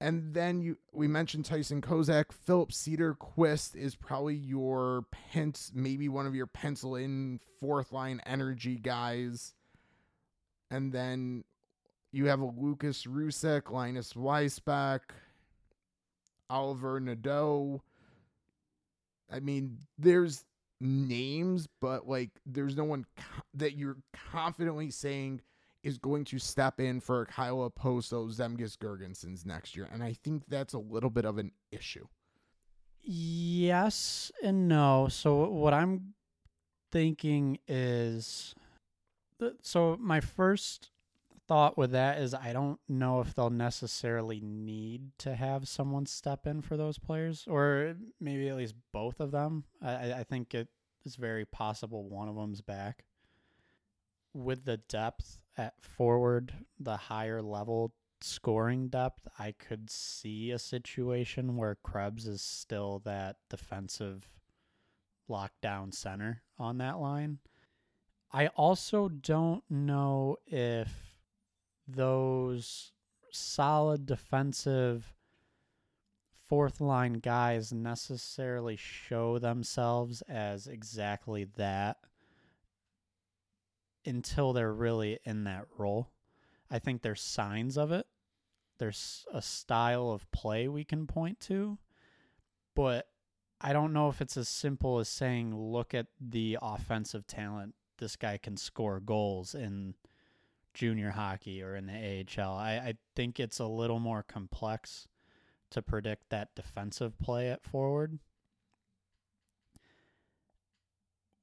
[0.00, 2.32] And then you, we mentioned Tyson Kozak.
[2.32, 8.76] Filip Cederqvist is probably your pence, maybe one of your pencil in fourth line energy
[8.76, 9.54] guys.
[10.70, 11.44] And then
[12.12, 15.00] you have a Lukas Rousek, Linus Weissbach,
[16.50, 17.82] Oliver Nadeau.
[19.32, 20.44] I mean, there's
[20.80, 23.96] names, but like there's no one co- that you're
[24.30, 25.40] confidently saying
[25.84, 29.86] is going to step in for Kyle Okposo, Zemgus Girgensons next year.
[29.92, 32.06] And I think that's a little bit of an issue.
[33.02, 35.08] Yes and no.
[35.10, 36.14] So what I'm
[36.90, 38.54] thinking is
[39.60, 40.90] so my first
[41.46, 46.46] thought with that is I don't know if they'll necessarily need to have someone step
[46.46, 49.64] in for those players, or maybe at least both of them.
[49.82, 50.68] I, I think it
[51.04, 53.04] is very possible one of them's back.
[54.32, 61.56] With the depth at forward, the higher level scoring depth, I could see a situation
[61.56, 64.28] where Krebs is still that defensive
[65.28, 67.38] lockdown center on that line.
[68.32, 70.90] I also don't know if
[71.86, 72.92] those
[73.30, 75.14] solid defensive
[76.48, 81.98] fourth line guys necessarily show themselves as exactly that
[84.06, 86.10] until they're really in that role.
[86.70, 88.06] I think there's signs of it.
[88.78, 91.78] There's a style of play we can point to,
[92.74, 93.08] but
[93.60, 97.74] I don't know if it's as simple as saying, look at the offensive talent.
[97.98, 99.94] This guy can score goals in
[100.74, 102.56] junior hockey or in the AHL.
[102.56, 105.08] I, I think it's a little more complex
[105.70, 108.18] to predict that defensive play at forward.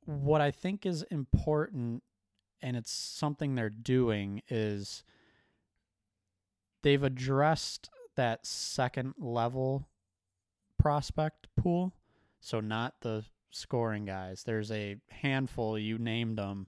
[0.06, 2.04] What I think is important,
[2.62, 5.04] and it's something they're doing, is
[6.82, 9.88] they've addressed that second level
[10.78, 11.94] prospect pool.
[12.40, 14.44] So, not the scoring guys.
[14.44, 16.68] There's a handful, you named them,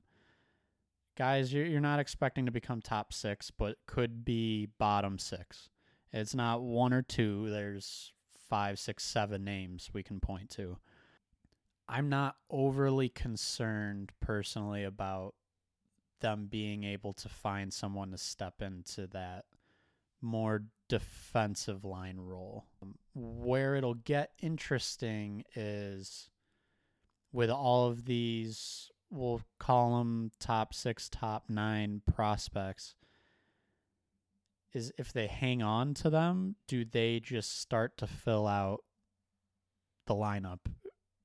[1.18, 5.70] guys, you're, you're not expecting to become top six, but could be bottom six.
[6.12, 7.50] It's not one or two.
[7.50, 8.12] There's
[8.50, 10.78] five, six, seven names we can point to.
[11.88, 15.34] I'm not overly concerned personally about
[16.24, 19.46] them being able to find someone to step into that
[20.24, 22.66] more defensive line role.
[22.82, 26.30] Um, where it'll get interesting is
[27.32, 32.96] with all of these, we'll call them top six, top nine prospects.
[34.74, 38.84] Is if they hang on to them, do they just start to fill out
[40.08, 40.60] the lineup?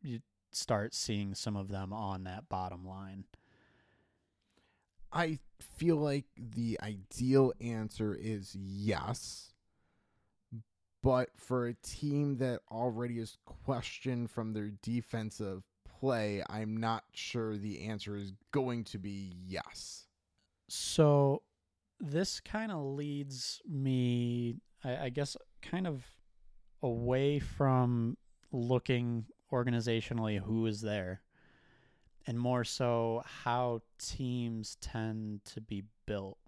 [0.03, 0.21] You
[0.51, 3.25] start seeing some of them on that bottom line.
[5.13, 5.39] I
[5.77, 9.53] feel like the ideal answer is yes.
[11.03, 15.63] But for a team that already is questioned from their defensive
[16.01, 20.07] play, I'm not sure the answer is going to be yes.
[20.69, 21.43] So
[22.01, 26.05] this kind of leads me, I, I guess, kind of
[26.83, 28.17] away from
[28.53, 31.23] looking organizationally who is there
[32.27, 36.39] and more so how teams tend to be built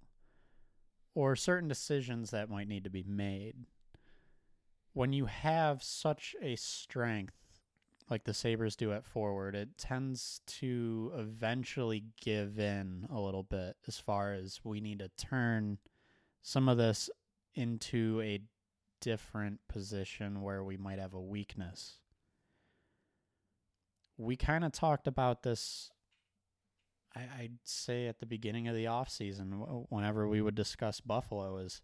[1.14, 3.54] or certain decisions that might need to be made.
[4.92, 7.34] When you have such a strength
[8.10, 13.76] like the Sabres do at forward, it tends to eventually give in a little bit
[13.86, 15.78] as far as we need to turn
[16.42, 17.08] some of this
[17.54, 18.40] into a
[19.00, 21.98] different position where we might have a weakness.
[24.20, 25.90] We kind of talked about this,
[27.16, 31.80] I, I'd say, at the beginning of the offseason, whenever we would discuss Buffalo, is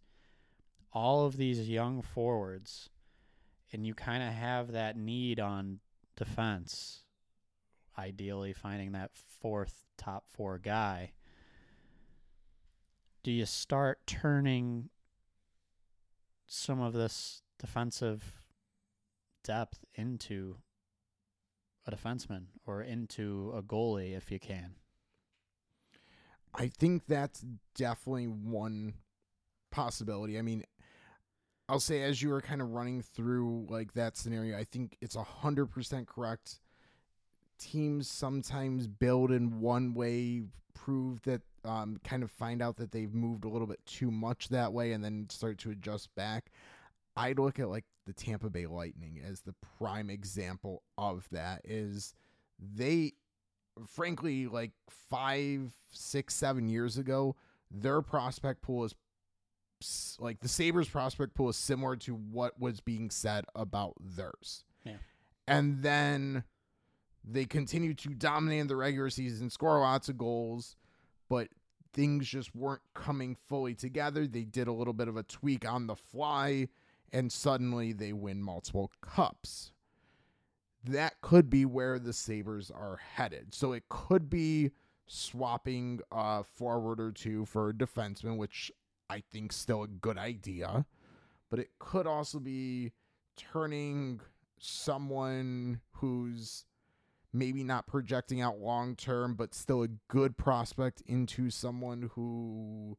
[0.92, 2.90] all of these young forwards,
[3.72, 5.80] and you kind of have that need on
[6.14, 7.04] defense,
[7.98, 11.12] ideally finding that fourth top four guy,
[13.22, 14.90] do you start turning
[16.46, 18.42] some of this defensive
[19.42, 20.58] depth into
[21.86, 24.74] a defenseman or into a goalie if you can?
[26.54, 28.94] I think that's definitely one
[29.70, 30.38] possibility.
[30.38, 30.64] I mean,
[31.68, 35.16] I'll say as you were kind of running through like that scenario, I think it's
[35.16, 36.60] a hundred percent correct.
[37.58, 40.42] Teams sometimes build in one way,
[40.74, 44.48] prove that, um, kind of find out that they've moved a little bit too much
[44.48, 46.52] that way, and then start to adjust back.
[47.16, 51.62] I'd look at like the Tampa Bay Lightning as the prime example of that.
[51.64, 52.14] Is
[52.58, 53.12] they,
[53.86, 54.72] frankly, like
[55.10, 57.36] five, six, seven years ago,
[57.70, 58.94] their prospect pool is
[60.18, 64.64] like the Sabres prospect pool is similar to what was being said about theirs.
[64.84, 64.96] Yeah.
[65.46, 66.44] And then
[67.24, 70.76] they continue to dominate in the regular season, score lots of goals,
[71.28, 71.48] but
[71.92, 74.26] things just weren't coming fully together.
[74.26, 76.68] They did a little bit of a tweak on the fly,
[77.12, 79.72] and suddenly they win multiple cups.
[80.84, 83.54] That could be where the Sabres are headed.
[83.54, 84.70] So it could be
[85.06, 88.70] swapping a forward or two for a defenseman, which
[89.08, 90.86] I think still a good idea,
[91.50, 92.92] but it could also be
[93.36, 94.20] turning
[94.58, 96.64] someone who's
[97.32, 102.96] maybe not projecting out long term, but still a good prospect into someone who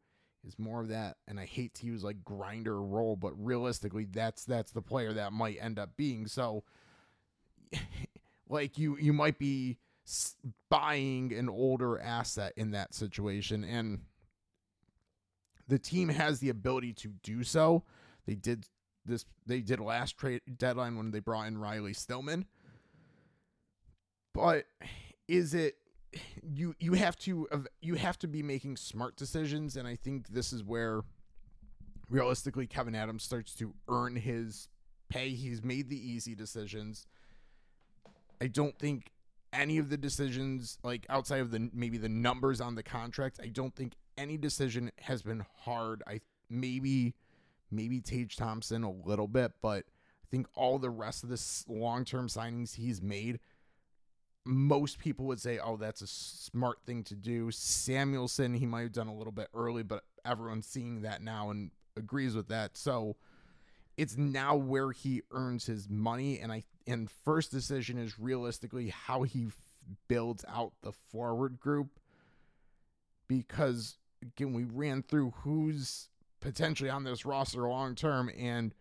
[0.48, 1.18] is more of that.
[1.28, 5.34] And I hate to use like grinder role, but realistically, that's that's the player that
[5.34, 6.28] might end up being.
[6.28, 6.64] So,
[8.50, 9.78] like you you might be
[10.70, 14.00] buying an older asset in that situation, and
[15.68, 17.84] the team has the ability to do so.
[18.26, 18.66] They did
[19.06, 19.26] this.
[19.45, 22.45] They did last trade deadline when they brought in Riley Stillman.
[24.34, 24.66] But
[25.28, 25.76] is it
[26.43, 26.76] you?
[26.80, 27.47] You have to
[27.82, 31.01] you have to be making smart decisions, and I think this is where
[32.10, 34.70] realistically Kevyn Adams starts to earn his
[35.10, 35.30] pay.
[35.30, 37.05] He's made the easy decisions.
[38.41, 39.12] I don't think
[39.53, 43.47] any of the decisions, like outside of the maybe the numbers on the contract, I
[43.47, 46.03] don't think any decision has been hard.
[46.08, 47.16] I maybe
[47.72, 49.86] maybe Tage Thompson a little bit, but
[50.24, 53.39] I think all the rest of the long term signings he's made,
[54.48, 57.48] most people would say, oh, that's a smart thing to do.
[57.52, 61.72] Samuelsson, he might have done a little bit early, but everyone's seeing that now and
[61.95, 62.78] agrees with that.
[62.78, 63.16] So
[63.98, 69.24] it's now where he earns his money, and I and first decision is realistically how
[69.24, 69.56] he f-
[70.08, 72.00] builds out the forward group
[73.28, 78.74] because again, we ran through who's potentially on this roster long term, and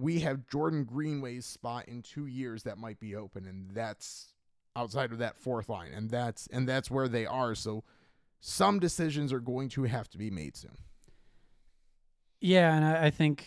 [0.00, 4.34] we have Jordan Greenway's spot in two years that might be open, and that's
[4.76, 7.54] outside of that fourth line, and that's and that's where they are.
[7.54, 7.84] So
[8.40, 10.76] some decisions are going to have to be made soon.
[12.40, 13.44] Yeah, and I, I think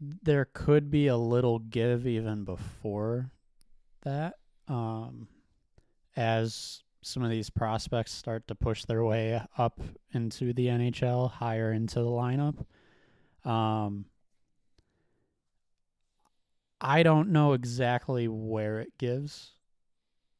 [0.00, 3.30] there could be a little give even before
[4.02, 4.34] that,
[4.68, 5.28] um,
[6.16, 9.80] as some of these prospects start to push their way up
[10.12, 12.64] into the NHL, higher into the lineup.
[13.44, 14.06] Um,
[16.80, 19.52] I don't know exactly where it gives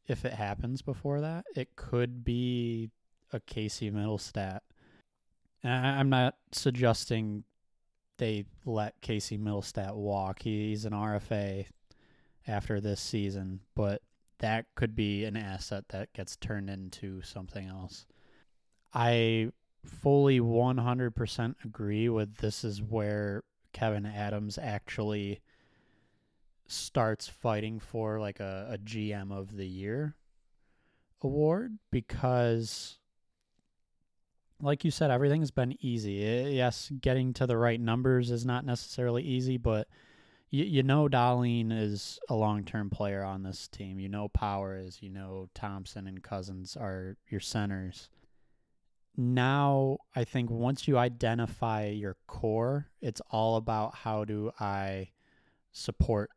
[0.07, 1.45] if it happens before that.
[1.57, 2.91] It could be
[3.33, 4.61] a Casey Mittelstadt.
[5.63, 7.45] And I'm not suggesting
[8.19, 10.43] they let Casey Mittelstadt walk.
[10.43, 11.67] He's an RFA
[12.47, 14.03] after this season, but
[14.39, 18.07] that could be an asset that gets turned into something else.
[18.95, 19.51] I
[19.85, 23.43] fully 100% agree with this is where
[23.75, 25.41] Kevyn Adams actually
[26.69, 30.15] starts fighting for like a, a GM of the year
[31.23, 32.99] award because
[34.61, 36.51] like you said everything's been easy.
[36.53, 39.89] Yes, getting to the right numbers is not necessarily easy, but
[40.51, 43.99] you, you know Dahlin is a long-term player on this team.
[43.99, 48.11] You know Power is, you know Thompson and Cozens are your centers.
[49.17, 55.09] Now, I think once you identify your core, it's all about how do I
[55.73, 56.31] support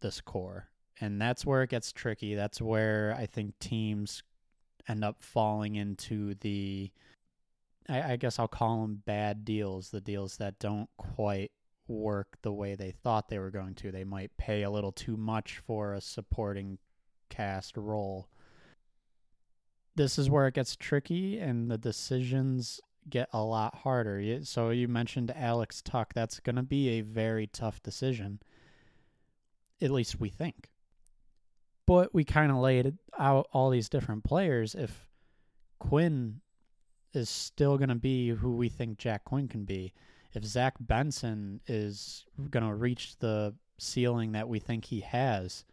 [0.00, 0.68] this core.
[1.00, 2.34] And that's where it gets tricky.
[2.34, 4.22] That's where I think teams
[4.88, 6.90] end up falling into the
[7.88, 11.52] I, I guess I'll call them bad deals, the deals that don't quite
[11.86, 13.90] work the way they thought they were going to.
[13.90, 16.78] They might pay a little too much for a supporting
[17.30, 18.28] cast role.
[19.96, 24.40] This is where it gets tricky and the decisions get a lot harder.
[24.44, 26.10] So you mentioned Alex Tuch.
[26.14, 28.40] That's going to be a very tough decision.
[29.80, 30.70] At least we think.
[31.86, 34.74] But we kind of laid out all these different players.
[34.74, 35.08] If
[35.78, 36.40] Quinn
[37.14, 39.94] is still going to be who we think Jack Quinn can be,
[40.34, 45.64] if Zach Benson is going to reach the ceiling that we think he has,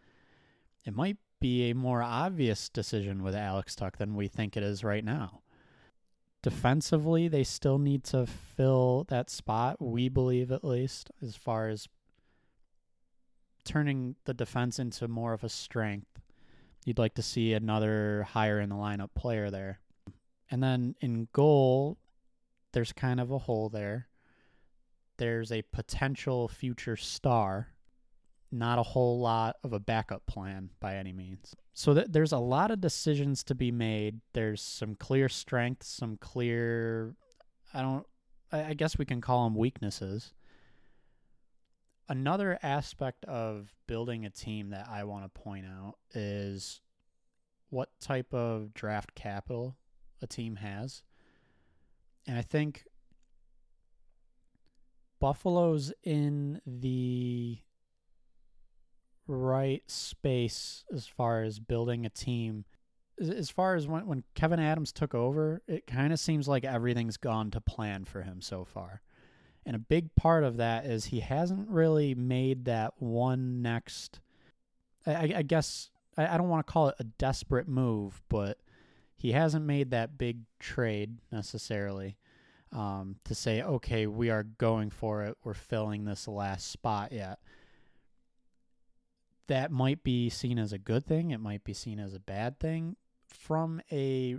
[0.85, 4.83] it might be a more obvious decision with Alex Tuch than we think it is
[4.83, 5.41] right now.
[6.41, 11.89] Defensively, they still need to fill that spot, we believe at least, as far as
[13.65, 16.21] turning the defense into more of a strength.
[16.85, 19.79] You'd like to see another higher in the lineup player there.
[20.51, 21.97] And then in goal,
[22.71, 24.07] there's kind of a hole there.
[25.17, 27.69] There's a potential future star,
[28.51, 31.55] not a whole lot of a backup plan by any means.
[31.73, 34.21] So th- there's a lot of decisions to be made.
[34.33, 37.15] There's some clear strengths, some clear,
[37.73, 38.05] I don't,
[38.51, 40.33] I, I guess we can call them weaknesses.
[42.07, 46.81] Another aspect of building a team that I want to point out is
[47.69, 49.75] what type of draft capital
[50.21, 51.01] a team has.
[52.27, 52.85] And I think
[55.19, 57.59] Buffalo's in the
[59.27, 62.65] right space as far as building a team.
[63.19, 67.17] As- far as when, when Kevyn Adams took over, it kind of seems like everything's
[67.17, 69.01] gone to plan for him so far.
[69.65, 74.19] And a big part of that is he hasn't really made that one next.
[75.05, 78.59] I, I- guess I, I don't want to call it a desperate move, but
[79.15, 82.17] he hasn't made that big trade necessarily
[82.71, 85.37] um, to say, okay, we are going for it.
[85.43, 87.39] We're filling this last spot yet.
[89.47, 91.31] That might be seen as a good thing.
[91.31, 92.95] It might be seen as a bad thing
[93.27, 94.37] from a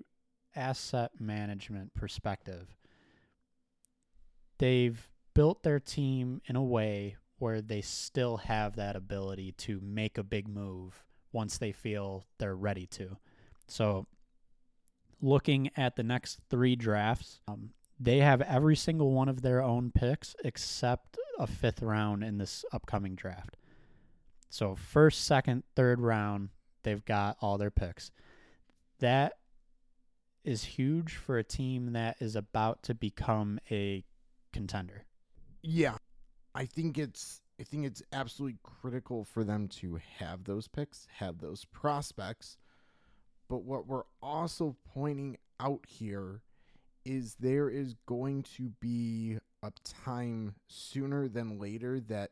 [0.55, 2.75] asset management perspective.
[4.59, 10.17] They've built their team in a way where they still have that ability to make
[10.17, 13.19] a big move once they feel they're ready to.
[13.69, 14.07] So,
[15.21, 17.69] looking at the next three drafts, um,
[18.01, 22.65] they have every single one of their own picks except a fifth round in this
[22.73, 23.59] upcoming draft.
[24.49, 26.49] So, first, second, third round,
[26.83, 28.11] they've got all their picks.
[29.01, 29.35] That
[30.45, 34.03] is huge for a team that is about to become a
[34.55, 35.06] contender.
[35.69, 35.97] Yeah,
[36.55, 41.39] I think it's I think it's absolutely critical for them to have those picks, have
[41.39, 42.57] those prospects.
[43.49, 46.43] But what we're also pointing out here
[47.05, 49.73] is there is going to be a
[50.05, 52.31] time sooner than later that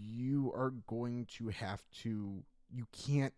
[0.00, 3.34] you are going to have to you can't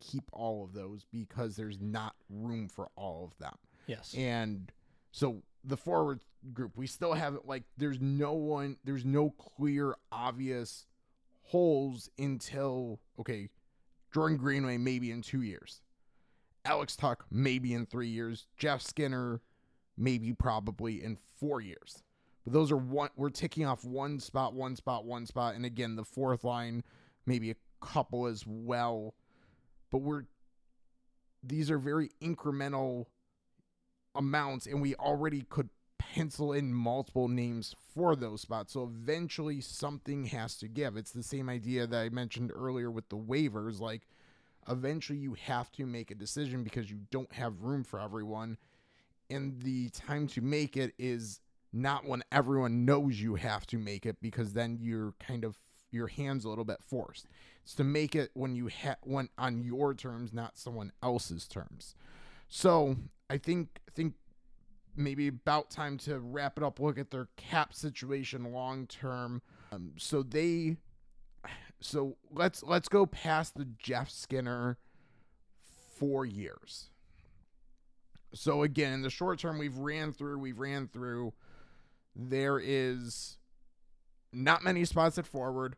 [0.00, 3.56] keep all of those because there's not room for all of them.
[3.86, 4.14] Yes.
[4.16, 4.72] And
[5.12, 6.20] so the forward
[6.52, 10.86] group, we still haven't like there's no one there's no clear obvious
[11.42, 13.48] holes until okay,
[14.12, 15.82] Jordan Greenway maybe in 2 years.
[16.64, 19.40] Alex Tuch maybe in 3 years, Jeff Skinner
[19.96, 22.02] maybe probably in 4 years.
[22.44, 25.96] But those are one we're ticking off one spot, one spot, one spot and again
[25.96, 26.82] the fourth line
[27.26, 29.14] maybe a couple as well.
[29.90, 30.24] But we're
[31.42, 33.06] these are very incremental
[34.14, 38.72] amounts, and we already could pencil in multiple names for those spots.
[38.72, 40.96] So eventually something has to give.
[40.96, 43.80] It's the same idea that I mentioned earlier with the waivers.
[43.80, 44.06] Like,
[44.68, 48.56] eventually you have to make a decision because you don't have room for everyone.
[49.28, 51.40] And the time to make it is
[51.72, 55.58] not when everyone knows you have to make it because then you're kind of
[55.92, 57.26] your hands a little bit forced.
[57.62, 61.94] It's to make it when you ha- when on your terms, not someone else's terms.
[62.50, 62.96] So
[63.30, 64.14] I think think
[64.96, 66.80] maybe about time to wrap it up.
[66.80, 69.40] Look at their cap situation long term.
[69.72, 70.76] Um, so they,
[71.80, 74.76] so let's let's go past the Jeff Skinner
[75.96, 76.90] four years.
[78.34, 81.32] So again, in the short term, we've ran through, we've ran through.
[82.16, 83.38] There is
[84.32, 85.76] not many spots at forward,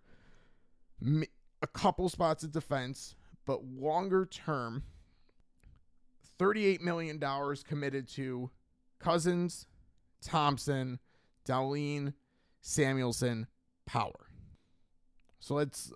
[1.05, 3.15] a couple spots at defense,
[3.47, 4.85] but longer term,
[6.43, 7.23] $38 million
[7.69, 8.51] committed to
[8.98, 9.66] Cozens,
[10.20, 10.98] Thompson,
[11.47, 12.14] Dahlin,
[12.60, 13.47] Samuelsson,
[13.86, 14.27] Power.
[15.39, 15.93] So let's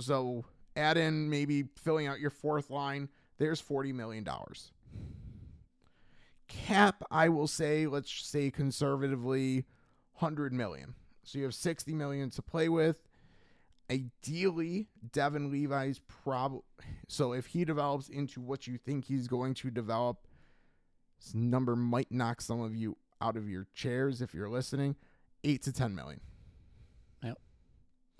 [0.00, 0.44] so
[0.74, 3.08] add in maybe filling out your fourth line.
[3.38, 4.26] There's $40 million.
[6.48, 9.64] Cap, I will say, let's say conservatively,
[10.18, 10.94] 100 million.
[11.22, 13.00] So you have 60 million to play with.
[13.90, 16.62] Ideally, Devon Levi's probably
[17.08, 20.26] so if he develops into what you think he's going to develop,
[21.20, 24.96] this number might knock some of you out of your chairs if you're listening.
[25.44, 26.20] Eight to ten million.
[27.22, 27.38] Yep.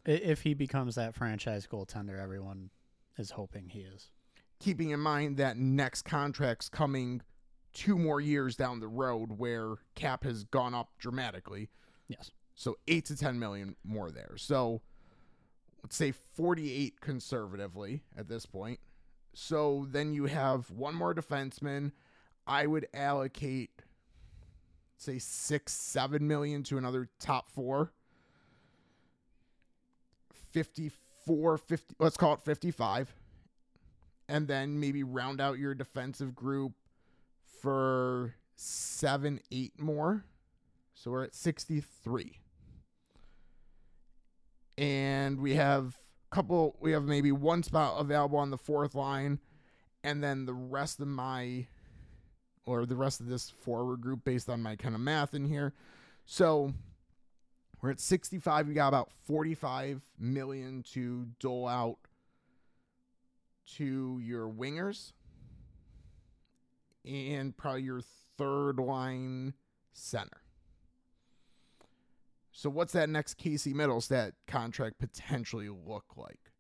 [0.05, 2.69] If he becomes that franchise goaltender, everyone
[3.17, 4.11] is hoping he is.
[4.61, 7.23] Keeping in mind that next contract's coming
[7.73, 11.71] two more years down the road where cap has gone up dramatically.
[12.09, 12.31] Yes.
[12.55, 14.35] So eight to ten million more there.
[14.37, 14.83] So
[15.85, 18.81] let's say 48 conservatively at this point.
[19.35, 21.93] So then you have one more defenseman.
[22.47, 23.71] I would allocate
[24.97, 27.93] say six, seven million to another top four.
[30.53, 33.13] 54, 50, let's call it 55.
[34.27, 36.73] And then maybe round out your defensive group
[37.61, 40.25] for seven, eight more.
[40.95, 42.39] So we're at 63
[44.77, 45.99] and we have
[46.31, 49.39] a couple we have maybe one spot available on the fourth line
[50.03, 51.67] and then the rest of my
[52.67, 55.73] or the rest of this forward group based on my kind of math in here.
[56.27, 56.73] So
[57.83, 61.99] we're at 65 we got about 45 million to dole out
[63.77, 65.13] to your wingers.
[67.05, 68.01] And probably your
[68.39, 69.53] third line
[69.93, 70.44] center
[72.57, 76.53] so what's that next Casey Mittelstadt contract potentially look like?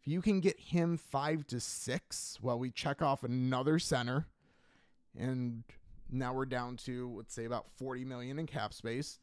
[0.00, 4.26] If you can get him five to six, while we check off another center,
[5.16, 5.62] and
[6.10, 9.20] now we're down to let's say about 40 million in cap space.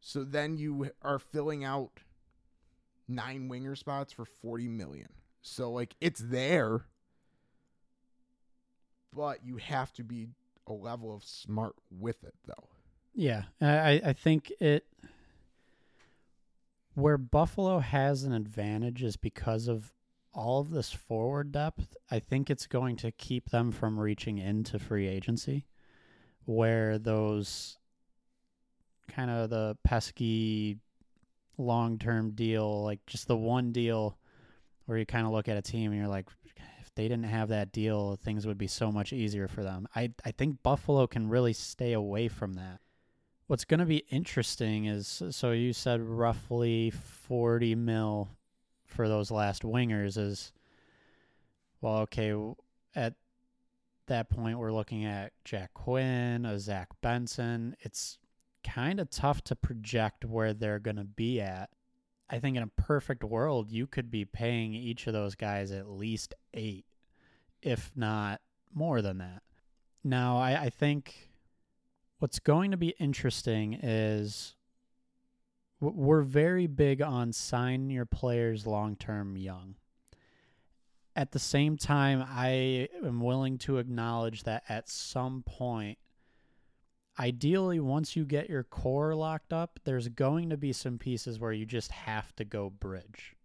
[0.00, 2.00] So then you are filling out
[3.06, 5.10] nine winger spots for 40 million.
[5.42, 6.86] So like it's there,
[9.14, 10.26] but you have to be
[10.66, 12.73] a level of smart with it though.
[13.14, 14.84] Yeah, I I think it
[16.94, 19.92] where Buffalo has an advantage is because of
[20.32, 21.96] all of this forward depth.
[22.10, 25.66] I think it's going to keep them from reaching into free agency,
[26.44, 27.78] where those
[29.08, 30.78] kind of the pesky
[31.56, 34.18] long term deal, like just the one deal
[34.86, 36.26] where you kind of look at a team and you're like,
[36.80, 39.86] if they didn't have that deal, things would be so much easier for them.
[39.94, 42.80] I I think Buffalo can really stay away from that.
[43.46, 48.30] What's going to be interesting is so you said roughly 40 mil
[48.86, 50.52] for those last wingers is
[51.82, 52.34] well okay
[52.94, 53.14] at
[54.06, 57.76] that point we're looking at Jack Quinn, a Zach Benson.
[57.80, 58.18] It's
[58.62, 61.68] kind of tough to project where they're going to be at.
[62.30, 65.90] I think in a perfect world you could be paying each of those guys at
[65.90, 66.86] least 8
[67.60, 68.40] if not
[68.72, 69.42] more than that.
[70.02, 71.33] Now, I, I think
[72.24, 74.54] What's going to be interesting is
[75.78, 79.74] we're very big on sign your players long term young.
[81.14, 85.98] At the same time, I am willing to acknowledge that at some point,
[87.18, 91.52] ideally, once you get your core locked up, there's going to be some pieces where
[91.52, 93.36] you just have to go bridge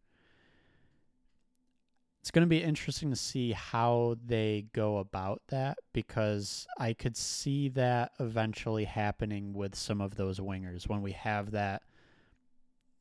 [2.21, 7.15] it's going to be interesting to see how they go about that because I could
[7.15, 11.83] see that eventually happening with some of those wingers when we have that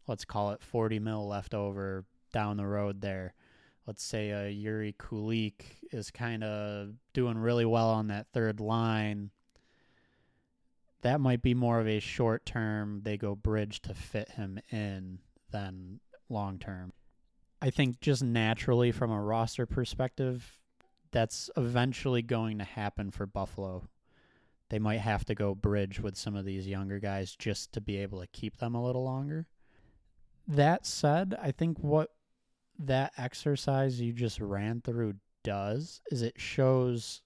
[0.07, 3.35] let's call it 40 mil left over down the road there
[3.89, 9.31] let's say a Jiri Kulich is kind of doing really well on that third line,
[11.01, 15.21] that might be more of a short term, they go bridge to fit him in
[15.51, 16.93] than long term.
[17.61, 20.59] I think just naturally from a roster perspective,
[21.11, 23.89] that's eventually going to happen for Buffalo.
[24.71, 27.97] They might have to go bridge with some of these younger guys just to be
[27.97, 29.47] able to keep them a little longer.
[30.47, 32.11] That said, I think what
[32.79, 37.23] that exercise you just ran through does is it shows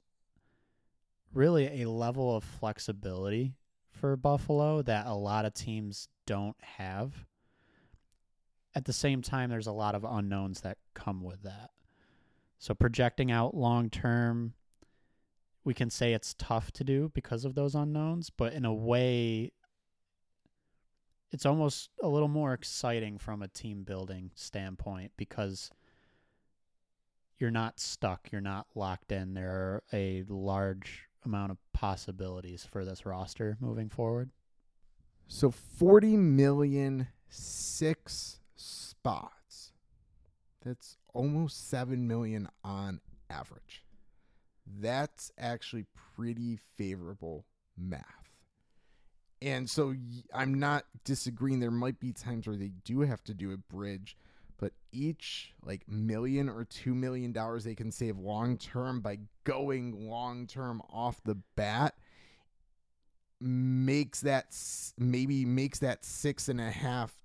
[1.34, 3.54] really a level of flexibility
[3.90, 7.26] for Buffalo that a lot of teams don't have.
[8.74, 11.70] At the same time, there's a lot of unknowns that come with that.
[12.58, 14.54] So, projecting out long term,
[15.64, 19.52] we can say it's tough to do because of those unknowns, but in a way,
[21.30, 25.70] it's almost a little more exciting from a team building standpoint because
[27.38, 29.34] you're not stuck, you're not locked in.
[29.34, 34.30] There are a large amount of possibilities for this roster moving forward.
[35.26, 39.72] So 40 million six spots.
[40.64, 43.84] That's almost 7 million on average.
[44.80, 45.86] That's actually
[46.16, 47.44] pretty favorable
[47.76, 48.04] math.
[49.40, 49.94] And so
[50.32, 51.58] I'm not disagreeing.
[51.58, 54.16] There might be times where they do have to do a bridge,
[54.56, 60.08] but each like million or two million dollars they can save long term by going
[60.08, 61.96] long term off the bat
[63.40, 64.56] makes that
[64.96, 67.21] maybe makes that six and a half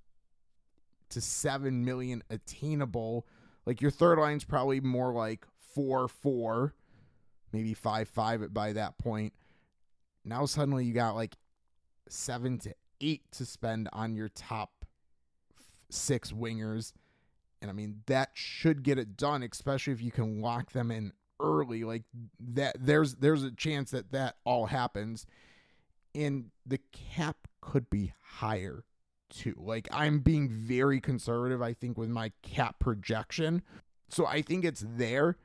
[1.09, 3.25] to seven million attainable.
[3.65, 6.73] Like your third line's probably more like four four,
[7.51, 9.34] maybe five five by that point.
[10.25, 11.35] Now suddenly you got like
[12.09, 14.85] seven to eight to spend on your top
[15.89, 16.93] six wingers.
[17.61, 21.11] And I mean, that should get it done, especially if you can lock them in
[21.39, 21.84] early.
[21.84, 22.03] Like
[22.39, 25.25] that, there's there's a chance that that all happens,
[26.13, 28.84] and the cap could be higher
[29.29, 29.55] too.
[29.57, 33.61] Like I'm being very conservative, I think, with my cap projection.
[34.09, 35.37] So I think it's there,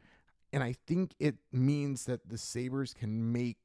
[0.52, 3.58] and I think it means that the Sabres can make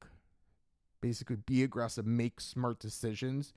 [1.01, 3.53] basically be aggressive, make smart decisions.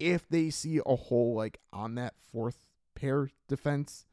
[0.00, 4.06] If they see a hole like on that fourth pair defense,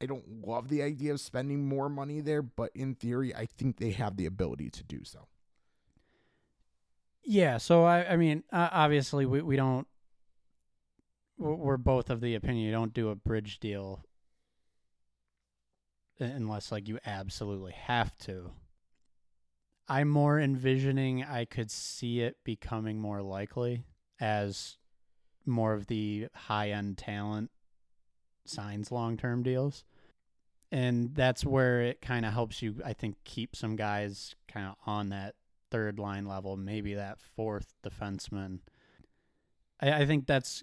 [0.00, 3.78] I don't love the idea of spending more money there, but in theory, I think
[3.78, 5.26] they have the ability to do so.
[7.24, 9.86] Yeah, so I, I mean, obviously, we, we don't.
[11.38, 14.04] We're both of the opinion you don't do a bridge deal
[16.18, 18.50] unless like you absolutely have to.
[19.88, 23.84] I'm more envisioning I could see it becoming more likely
[24.20, 24.76] as
[25.46, 27.50] more of the high end talent
[28.44, 29.84] signs long term deals.
[30.70, 34.74] And that's where it kind of helps you, I think, keep some guys kind of
[34.84, 35.34] on that
[35.70, 38.58] third line level, maybe that fourth defenseman.
[39.80, 40.62] I, I think that's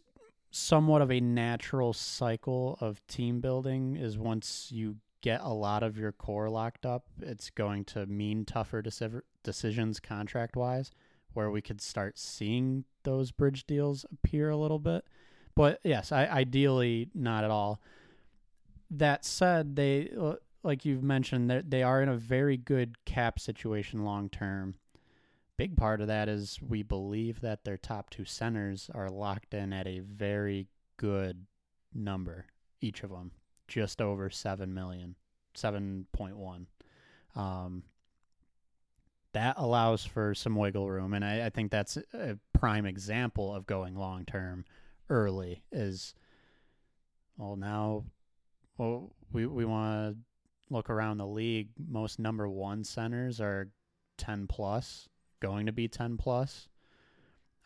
[0.56, 5.98] somewhat of a natural cycle of team building is once you get a lot of
[5.98, 10.92] your core locked up, it's going to mean tougher deci- decisions contract wise,
[11.34, 15.04] where we could start seeing those bridge deals appear a little bit.
[15.56, 17.82] But yes, I, ideally not at all.
[18.90, 20.10] That said, they
[20.64, 24.76] like you've mentioned that they are in a very good cap situation long term.
[25.58, 29.72] Big part of that is we believe that their top two centers are locked in
[29.72, 30.68] at a very
[30.98, 31.46] good
[31.94, 32.46] number,
[32.82, 33.32] each of them
[33.68, 35.16] just over 7 million,
[35.56, 36.66] 7.1.
[37.36, 37.84] Um,
[39.34, 41.14] that allows for some wiggle room.
[41.14, 44.66] And I, I think that's a prime example of going long term
[45.10, 46.16] early is,
[47.38, 48.06] well, now
[48.78, 51.70] well, we, we want to look around the league.
[51.78, 53.70] Most number one centers are
[54.18, 55.10] 10 plus,
[55.46, 56.68] going to be 10 plus.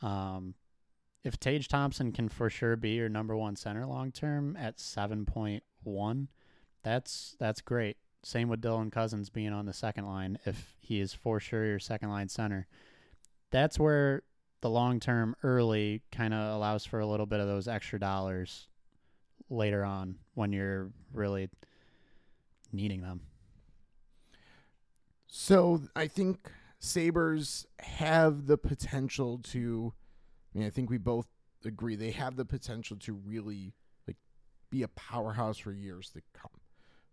[0.02, 0.56] Um,
[1.24, 6.28] if Tage Thompson can for sure be your number one center long term at 7.1,
[6.84, 7.98] that's that's great.
[8.24, 11.80] Same with Dylan Cozens being on the second line if he is for sure your
[11.80, 12.68] second line center.
[13.50, 14.24] That's where
[14.62, 18.68] the long term early kind of allows for a little bit of those extra dollars
[19.50, 21.50] later on when you're really
[22.72, 23.22] needing them.
[25.28, 29.94] So I think Sabres have the potential to
[30.54, 31.28] I mean I think we both
[31.66, 33.74] agree they have the potential to really
[34.08, 34.18] like
[34.70, 36.52] be a powerhouse for years to come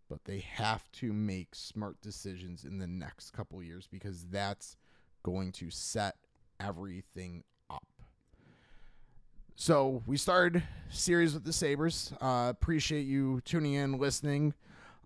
[0.08, 4.76] but they have to make smart decisions in the next couple years because that's
[5.22, 6.16] going to set
[6.60, 7.84] everything up.
[9.56, 12.12] So we started series with the Sabres.
[12.20, 14.54] Uh, appreciate you tuning in, listening.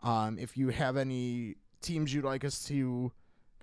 [0.03, 3.13] Um, if you have any teams you'd like us to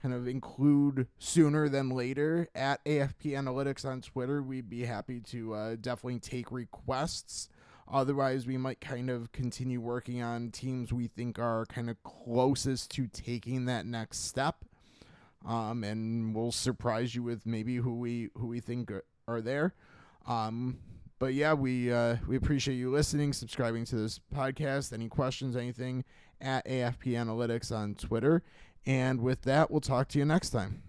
[0.01, 5.53] kind of include sooner than later at AFP Analytics on Twitter, we'd be happy to
[5.53, 7.49] uh, definitely take requests.
[7.89, 12.91] Otherwise, we might kind of continue working on teams we think are kind of closest
[12.91, 14.65] to taking that next step.
[15.45, 18.91] Um, and we'll surprise you with maybe who we who we think
[19.27, 19.73] are, there.
[20.25, 20.79] Um,
[21.19, 24.91] but yeah, we uh, we appreciate you listening, subscribing to this podcast.
[24.91, 26.03] Any questions, anything
[26.41, 28.43] at AFP Analytics on Twitter.
[28.87, 30.81] And with that, we'll talk to you next time.